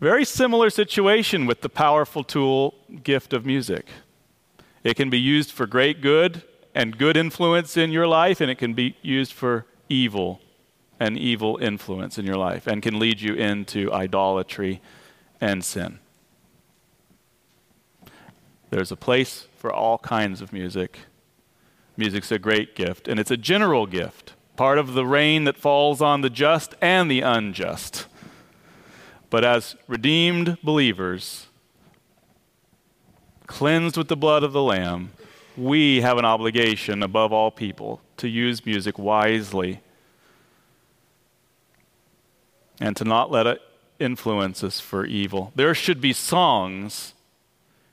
Very 0.00 0.24
similar 0.24 0.70
situation 0.70 1.46
with 1.46 1.60
the 1.60 1.68
powerful 1.68 2.24
tool 2.24 2.74
gift 3.02 3.32
of 3.32 3.46
music. 3.46 3.86
It 4.82 4.96
can 4.96 5.08
be 5.08 5.20
used 5.20 5.50
for 5.50 5.66
great 5.66 6.00
good 6.00 6.42
and 6.74 6.98
good 6.98 7.16
influence 7.16 7.76
in 7.76 7.92
your 7.92 8.06
life, 8.06 8.40
and 8.40 8.50
it 8.50 8.58
can 8.58 8.74
be 8.74 8.96
used 9.00 9.32
for 9.32 9.66
evil 9.88 10.40
and 11.00 11.18
evil 11.18 11.58
influence 11.58 12.18
in 12.18 12.24
your 12.24 12.36
life, 12.36 12.66
and 12.66 12.82
can 12.82 12.98
lead 12.98 13.20
you 13.20 13.34
into 13.34 13.92
idolatry 13.92 14.80
and 15.40 15.64
sin. 15.64 15.98
There's 18.70 18.92
a 18.92 18.96
place 18.96 19.46
for 19.56 19.72
all 19.72 19.98
kinds 19.98 20.40
of 20.40 20.52
music. 20.52 20.98
Music's 21.96 22.32
a 22.32 22.38
great 22.38 22.74
gift, 22.74 23.08
and 23.08 23.20
it's 23.20 23.30
a 23.30 23.36
general 23.36 23.86
gift, 23.86 24.33
part 24.56 24.78
of 24.78 24.94
the 24.94 25.06
rain 25.06 25.44
that 25.44 25.56
falls 25.56 26.00
on 26.00 26.20
the 26.20 26.30
just 26.30 26.74
and 26.80 27.10
the 27.10 27.20
unjust. 27.20 28.06
But 29.30 29.44
as 29.44 29.76
redeemed 29.88 30.58
believers, 30.62 31.46
cleansed 33.46 33.96
with 33.96 34.08
the 34.08 34.16
blood 34.16 34.42
of 34.42 34.52
the 34.52 34.62
Lamb, 34.62 35.12
we 35.56 36.00
have 36.00 36.18
an 36.18 36.24
obligation 36.24 37.02
above 37.02 37.32
all 37.32 37.50
people 37.50 38.00
to 38.16 38.28
use 38.28 38.64
music 38.64 38.98
wisely 38.98 39.80
and 42.80 42.96
to 42.96 43.04
not 43.04 43.30
let 43.30 43.46
it 43.46 43.60
influence 43.98 44.64
us 44.64 44.80
for 44.80 45.04
evil. 45.04 45.52
There 45.54 45.74
should 45.74 46.00
be 46.00 46.12
songs 46.12 47.14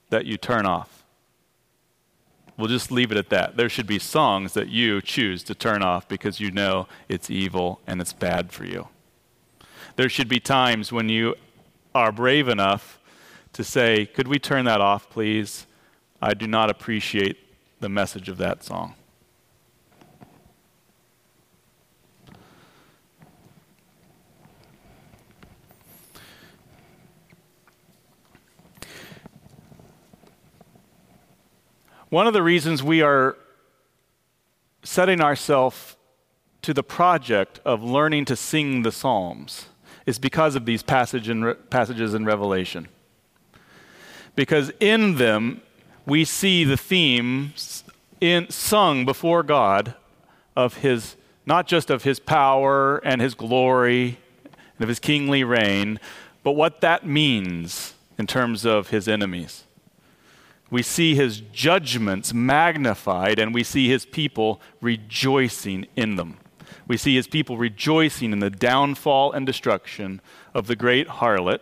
that 0.09 0.25
you 0.25 0.37
turn 0.37 0.65
off. 0.65 1.00
We'll 2.61 2.69
just 2.69 2.91
leave 2.91 3.11
it 3.11 3.17
at 3.17 3.29
that. 3.29 3.57
There 3.57 3.69
should 3.69 3.87
be 3.87 3.97
songs 3.97 4.53
that 4.53 4.69
you 4.69 5.01
choose 5.01 5.41
to 5.45 5.55
turn 5.55 5.81
off 5.81 6.07
because 6.07 6.39
you 6.39 6.51
know 6.51 6.87
it's 7.09 7.31
evil 7.31 7.81
and 7.87 7.99
it's 7.99 8.13
bad 8.13 8.51
for 8.51 8.65
you. 8.65 8.87
There 9.95 10.09
should 10.09 10.27
be 10.29 10.39
times 10.39 10.91
when 10.91 11.09
you 11.09 11.33
are 11.95 12.11
brave 12.11 12.47
enough 12.47 12.99
to 13.53 13.63
say, 13.63 14.05
Could 14.05 14.27
we 14.27 14.37
turn 14.37 14.65
that 14.65 14.79
off, 14.79 15.09
please? 15.09 15.65
I 16.21 16.35
do 16.35 16.45
not 16.45 16.69
appreciate 16.69 17.39
the 17.79 17.89
message 17.89 18.29
of 18.29 18.37
that 18.37 18.63
song. 18.63 18.93
One 32.11 32.27
of 32.27 32.33
the 32.33 32.43
reasons 32.43 32.83
we 32.83 33.01
are 33.01 33.37
setting 34.83 35.21
ourselves 35.21 35.95
to 36.61 36.73
the 36.73 36.83
project 36.83 37.61
of 37.63 37.81
learning 37.81 38.25
to 38.25 38.35
sing 38.35 38.81
the 38.81 38.91
Psalms 38.91 39.67
is 40.05 40.19
because 40.19 40.57
of 40.57 40.65
these 40.65 40.83
passage 40.83 41.29
in, 41.29 41.55
passages 41.69 42.13
in 42.13 42.25
Revelation. 42.25 42.89
Because 44.35 44.73
in 44.81 45.15
them, 45.15 45.61
we 46.05 46.25
see 46.25 46.65
the 46.65 46.75
themes 46.75 47.85
in, 48.19 48.49
sung 48.49 49.05
before 49.05 49.41
God 49.41 49.95
of 50.53 50.79
his, 50.79 51.15
not 51.45 51.65
just 51.65 51.89
of 51.89 52.03
his 52.03 52.19
power 52.19 52.97
and 53.05 53.21
his 53.21 53.35
glory 53.35 54.19
and 54.43 54.81
of 54.81 54.89
his 54.89 54.99
kingly 54.99 55.45
reign, 55.45 55.97
but 56.43 56.57
what 56.57 56.81
that 56.81 57.05
means 57.05 57.93
in 58.17 58.27
terms 58.27 58.65
of 58.65 58.89
his 58.89 59.07
enemies. 59.07 59.63
We 60.71 60.81
see 60.81 61.15
his 61.15 61.41
judgments 61.41 62.33
magnified 62.33 63.37
and 63.37 63.53
we 63.53 63.63
see 63.63 63.89
his 63.89 64.05
people 64.05 64.61
rejoicing 64.79 65.85
in 65.95 66.15
them. 66.15 66.37
We 66.87 66.97
see 66.97 67.15
his 67.15 67.27
people 67.27 67.57
rejoicing 67.57 68.31
in 68.31 68.39
the 68.39 68.49
downfall 68.49 69.33
and 69.33 69.45
destruction 69.45 70.21
of 70.53 70.67
the 70.67 70.75
great 70.75 71.07
harlot, 71.07 71.59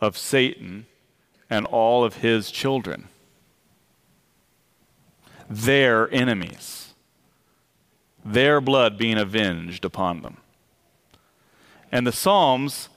of 0.00 0.16
Satan, 0.16 0.86
and 1.50 1.66
all 1.66 2.04
of 2.04 2.18
his 2.18 2.50
children 2.50 3.08
their 5.48 6.12
enemies, 6.12 6.94
their 8.24 8.60
blood 8.60 8.98
being 8.98 9.16
avenged 9.16 9.84
upon 9.84 10.22
them. 10.22 10.38
And 11.92 12.04
the 12.04 12.12
Psalms, 12.12 12.88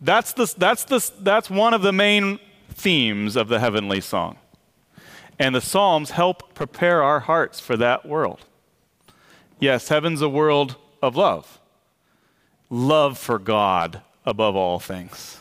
that's, 0.00 0.32
the, 0.32 0.52
that's, 0.56 0.84
the, 0.84 1.10
that's 1.20 1.50
one 1.50 1.74
of 1.74 1.82
the 1.82 1.92
main 1.92 2.38
themes 2.80 3.36
of 3.36 3.48
the 3.48 3.60
heavenly 3.60 4.00
song. 4.00 4.38
And 5.38 5.54
the 5.54 5.60
Psalms 5.60 6.10
help 6.10 6.54
prepare 6.54 7.02
our 7.02 7.20
hearts 7.20 7.60
for 7.60 7.76
that 7.76 8.06
world. 8.06 8.44
Yes, 9.58 9.88
heaven's 9.88 10.22
a 10.22 10.28
world 10.28 10.76
of 11.02 11.16
love, 11.16 11.60
love 12.68 13.18
for 13.18 13.38
God 13.38 14.02
above 14.24 14.56
all 14.56 14.78
things. 14.78 15.38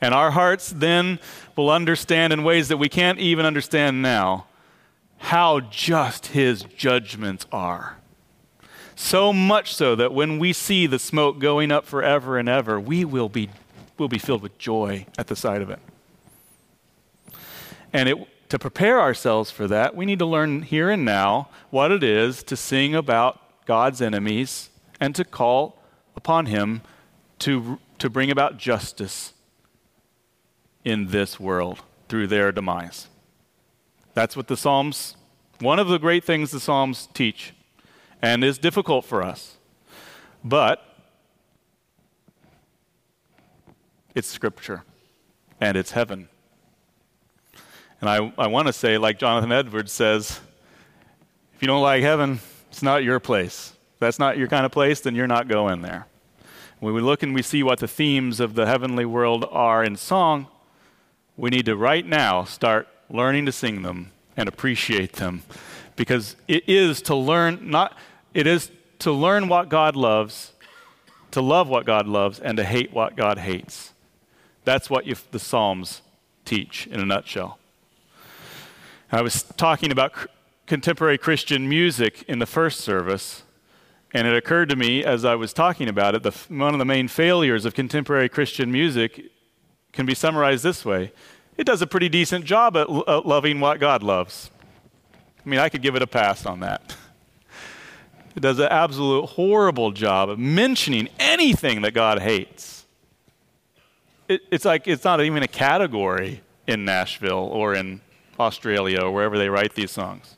And 0.00 0.14
our 0.14 0.32
hearts 0.32 0.70
then 0.70 1.18
will 1.56 1.70
understand 1.70 2.32
in 2.32 2.44
ways 2.44 2.68
that 2.68 2.76
we 2.76 2.88
can't 2.88 3.18
even 3.18 3.46
understand 3.46 4.02
now 4.02 4.46
how 5.18 5.60
just 5.60 6.28
his 6.28 6.64
judgments 6.76 7.46
are. 7.52 7.96
So 8.96 9.32
much 9.32 9.74
so 9.74 9.94
that 9.96 10.12
when 10.12 10.38
we 10.38 10.52
see 10.52 10.86
the 10.86 10.98
smoke 10.98 11.38
going 11.38 11.72
up 11.72 11.86
forever 11.86 12.38
and 12.38 12.48
ever, 12.48 12.78
we 12.78 13.04
will 13.04 13.28
be, 13.28 13.48
will 13.98 14.08
be 14.08 14.18
filled 14.18 14.42
with 14.42 14.58
joy 14.58 15.06
at 15.16 15.28
the 15.28 15.36
sight 15.36 15.62
of 15.62 15.70
it. 15.70 15.78
And 17.92 18.08
it, 18.08 18.48
to 18.48 18.58
prepare 18.58 19.00
ourselves 19.00 19.50
for 19.50 19.66
that, 19.68 19.94
we 19.94 20.06
need 20.06 20.18
to 20.18 20.26
learn 20.26 20.62
here 20.62 20.90
and 20.90 21.04
now 21.04 21.48
what 21.70 21.90
it 21.90 22.02
is 22.02 22.42
to 22.44 22.56
sing 22.56 22.94
about 22.94 23.64
God's 23.66 24.02
enemies 24.02 24.70
and 25.00 25.14
to 25.14 25.24
call 25.24 25.78
upon 26.16 26.46
Him 26.46 26.82
to, 27.40 27.78
to 27.98 28.08
bring 28.08 28.30
about 28.30 28.58
justice 28.58 29.32
in 30.84 31.08
this 31.08 31.38
world 31.38 31.82
through 32.08 32.26
their 32.26 32.52
demise. 32.52 33.08
That's 34.14 34.36
what 34.36 34.48
the 34.48 34.56
Psalms, 34.56 35.16
one 35.60 35.78
of 35.78 35.88
the 35.88 35.98
great 35.98 36.24
things 36.24 36.50
the 36.50 36.60
Psalms 36.60 37.08
teach, 37.14 37.54
and 38.20 38.44
is 38.44 38.58
difficult 38.58 39.04
for 39.04 39.22
us. 39.22 39.56
But 40.44 40.84
it's 44.14 44.28
Scripture, 44.28 44.84
and 45.60 45.76
it's 45.76 45.92
heaven. 45.92 46.28
And 48.02 48.10
I, 48.10 48.32
I 48.36 48.48
want 48.48 48.66
to 48.66 48.72
say, 48.72 48.98
like 48.98 49.20
Jonathan 49.20 49.52
Edwards 49.52 49.92
says, 49.92 50.40
if 51.54 51.62
you 51.62 51.68
don't 51.68 51.82
like 51.82 52.02
heaven, 52.02 52.40
it's 52.68 52.82
not 52.82 53.04
your 53.04 53.20
place. 53.20 53.74
If 53.94 54.00
that's 54.00 54.18
not 54.18 54.36
your 54.36 54.48
kind 54.48 54.66
of 54.66 54.72
place, 54.72 55.00
then 55.00 55.14
you're 55.14 55.28
not 55.28 55.46
going 55.46 55.82
there. 55.82 56.08
When 56.80 56.94
we 56.94 57.00
look 57.00 57.22
and 57.22 57.32
we 57.32 57.42
see 57.42 57.62
what 57.62 57.78
the 57.78 57.86
themes 57.86 58.40
of 58.40 58.54
the 58.54 58.66
heavenly 58.66 59.04
world 59.04 59.46
are 59.52 59.84
in 59.84 59.94
song, 59.94 60.48
we 61.36 61.48
need 61.50 61.66
to 61.66 61.76
right 61.76 62.04
now 62.04 62.42
start 62.42 62.88
learning 63.08 63.46
to 63.46 63.52
sing 63.52 63.82
them 63.82 64.10
and 64.36 64.48
appreciate 64.48 65.12
them 65.12 65.44
because 65.94 66.34
it 66.48 66.68
is 66.68 67.02
to 67.02 67.14
learn 67.14 67.70
not 67.70 67.96
it 68.34 68.46
is 68.46 68.70
to 68.98 69.12
learn 69.12 69.46
what 69.46 69.68
God 69.68 69.94
loves 69.94 70.52
to 71.30 71.40
love 71.40 71.68
what 71.68 71.84
God 71.84 72.06
loves 72.06 72.40
and 72.40 72.56
to 72.56 72.64
hate 72.64 72.92
what 72.92 73.14
God 73.16 73.38
hates 73.38 73.92
That's 74.64 74.88
what 74.88 75.06
you, 75.06 75.14
the 75.30 75.38
Psalms 75.38 76.00
teach 76.44 76.86
in 76.86 77.00
a 77.00 77.04
nutshell. 77.04 77.58
I 79.14 79.20
was 79.20 79.42
talking 79.42 79.92
about 79.92 80.14
cr- 80.14 80.26
contemporary 80.66 81.18
Christian 81.18 81.68
music 81.68 82.22
in 82.28 82.38
the 82.38 82.46
first 82.46 82.80
service, 82.80 83.42
and 84.14 84.26
it 84.26 84.34
occurred 84.34 84.70
to 84.70 84.76
me 84.76 85.04
as 85.04 85.22
I 85.22 85.34
was 85.34 85.52
talking 85.52 85.86
about 85.86 86.14
it, 86.14 86.22
the, 86.22 86.30
one 86.48 86.72
of 86.72 86.78
the 86.78 86.86
main 86.86 87.08
failures 87.08 87.66
of 87.66 87.74
contemporary 87.74 88.30
Christian 88.30 88.72
music 88.72 89.30
can 89.92 90.06
be 90.06 90.14
summarized 90.14 90.64
this 90.64 90.84
way 90.84 91.12
it 91.58 91.64
does 91.64 91.82
a 91.82 91.86
pretty 91.86 92.08
decent 92.08 92.46
job 92.46 92.76
at, 92.76 92.88
l- 92.88 93.04
at 93.06 93.26
loving 93.26 93.60
what 93.60 93.78
God 93.78 94.02
loves. 94.02 94.50
I 95.44 95.48
mean, 95.48 95.60
I 95.60 95.68
could 95.68 95.82
give 95.82 95.94
it 95.94 96.02
a 96.02 96.06
pass 96.06 96.46
on 96.46 96.60
that. 96.60 96.96
It 98.34 98.40
does 98.40 98.58
an 98.60 98.68
absolute 98.70 99.26
horrible 99.26 99.90
job 99.90 100.30
of 100.30 100.38
mentioning 100.38 101.10
anything 101.20 101.82
that 101.82 101.92
God 101.92 102.18
hates. 102.18 102.86
It, 104.26 104.40
it's 104.50 104.64
like 104.64 104.88
it's 104.88 105.04
not 105.04 105.20
even 105.20 105.42
a 105.42 105.48
category 105.48 106.40
in 106.66 106.86
Nashville 106.86 107.50
or 107.52 107.74
in 107.74 108.00
Australia 108.38 109.00
or 109.00 109.12
wherever 109.12 109.38
they 109.38 109.48
write 109.48 109.74
these 109.74 109.90
songs. 109.90 110.36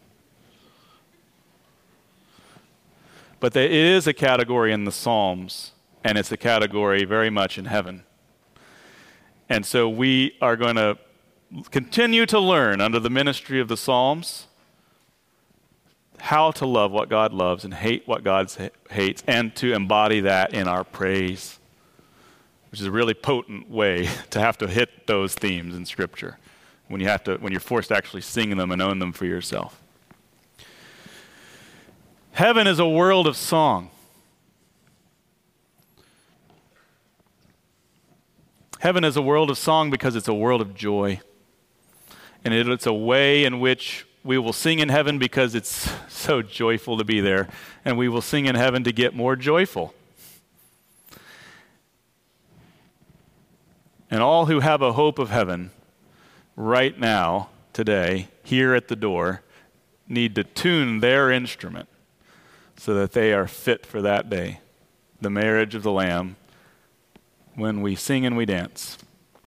But 3.40 3.52
there 3.52 3.68
is 3.68 4.06
a 4.06 4.14
category 4.14 4.72
in 4.72 4.84
the 4.84 4.92
Psalms, 4.92 5.72
and 6.02 6.16
it's 6.16 6.32
a 6.32 6.36
category 6.36 7.04
very 7.04 7.30
much 7.30 7.58
in 7.58 7.66
heaven. 7.66 8.04
And 9.48 9.66
so 9.66 9.88
we 9.88 10.36
are 10.40 10.56
going 10.56 10.76
to 10.76 10.98
continue 11.70 12.24
to 12.26 12.40
learn 12.40 12.80
under 12.80 12.98
the 12.98 13.10
ministry 13.10 13.60
of 13.60 13.68
the 13.68 13.76
Psalms 13.76 14.46
how 16.18 16.50
to 16.52 16.64
love 16.64 16.90
what 16.90 17.10
God 17.10 17.34
loves 17.34 17.64
and 17.64 17.74
hate 17.74 18.08
what 18.08 18.24
God 18.24 18.50
hates, 18.90 19.22
and 19.26 19.54
to 19.56 19.74
embody 19.74 20.20
that 20.20 20.54
in 20.54 20.66
our 20.66 20.82
praise, 20.82 21.58
which 22.70 22.80
is 22.80 22.86
a 22.86 22.90
really 22.90 23.12
potent 23.12 23.68
way 23.68 24.08
to 24.30 24.40
have 24.40 24.56
to 24.56 24.66
hit 24.66 25.06
those 25.06 25.34
themes 25.34 25.74
in 25.74 25.84
Scripture 25.84 26.38
when 26.88 27.00
you 27.00 27.08
have 27.08 27.24
to 27.24 27.36
when 27.36 27.52
you're 27.52 27.60
forced 27.60 27.88
to 27.88 27.96
actually 27.96 28.22
sing 28.22 28.56
them 28.56 28.70
and 28.70 28.82
own 28.82 28.98
them 28.98 29.12
for 29.12 29.26
yourself. 29.26 29.80
Heaven 32.32 32.66
is 32.66 32.78
a 32.78 32.88
world 32.88 33.26
of 33.26 33.36
song. 33.36 33.90
Heaven 38.80 39.04
is 39.04 39.16
a 39.16 39.22
world 39.22 39.50
of 39.50 39.56
song 39.56 39.88
because 39.88 40.16
it's 40.16 40.28
a 40.28 40.34
world 40.34 40.60
of 40.60 40.74
joy. 40.74 41.20
And 42.44 42.52
it's 42.52 42.86
a 42.86 42.92
way 42.92 43.44
in 43.44 43.60
which 43.60 44.04
we 44.22 44.36
will 44.36 44.52
sing 44.52 44.80
in 44.80 44.90
heaven 44.90 45.18
because 45.18 45.54
it's 45.54 45.90
so 46.08 46.42
joyful 46.42 46.98
to 46.98 47.04
be 47.04 47.20
there. 47.20 47.48
And 47.84 47.96
we 47.96 48.08
will 48.08 48.20
sing 48.20 48.46
in 48.46 48.56
heaven 48.56 48.84
to 48.84 48.92
get 48.92 49.14
more 49.14 49.36
joyful. 49.36 49.94
And 54.10 54.20
all 54.20 54.46
who 54.46 54.60
have 54.60 54.82
a 54.82 54.92
hope 54.92 55.18
of 55.18 55.30
heaven 55.30 55.70
right 56.56 56.98
now, 56.98 57.48
today, 57.72 58.28
here 58.42 58.74
at 58.74 58.88
the 58.88 58.96
door, 58.96 59.42
need 60.08 60.34
to 60.34 60.44
tune 60.44 61.00
their 61.00 61.30
instrument 61.30 61.88
so 62.76 62.94
that 62.94 63.12
they 63.12 63.32
are 63.32 63.46
fit 63.46 63.86
for 63.86 64.02
that 64.02 64.28
day, 64.28 64.60
the 65.20 65.30
marriage 65.30 65.74
of 65.74 65.82
the 65.82 65.92
Lamb, 65.92 66.36
when 67.54 67.80
we 67.80 67.94
sing 67.94 68.26
and 68.26 68.36
we 68.36 68.44
dance. 68.44 68.98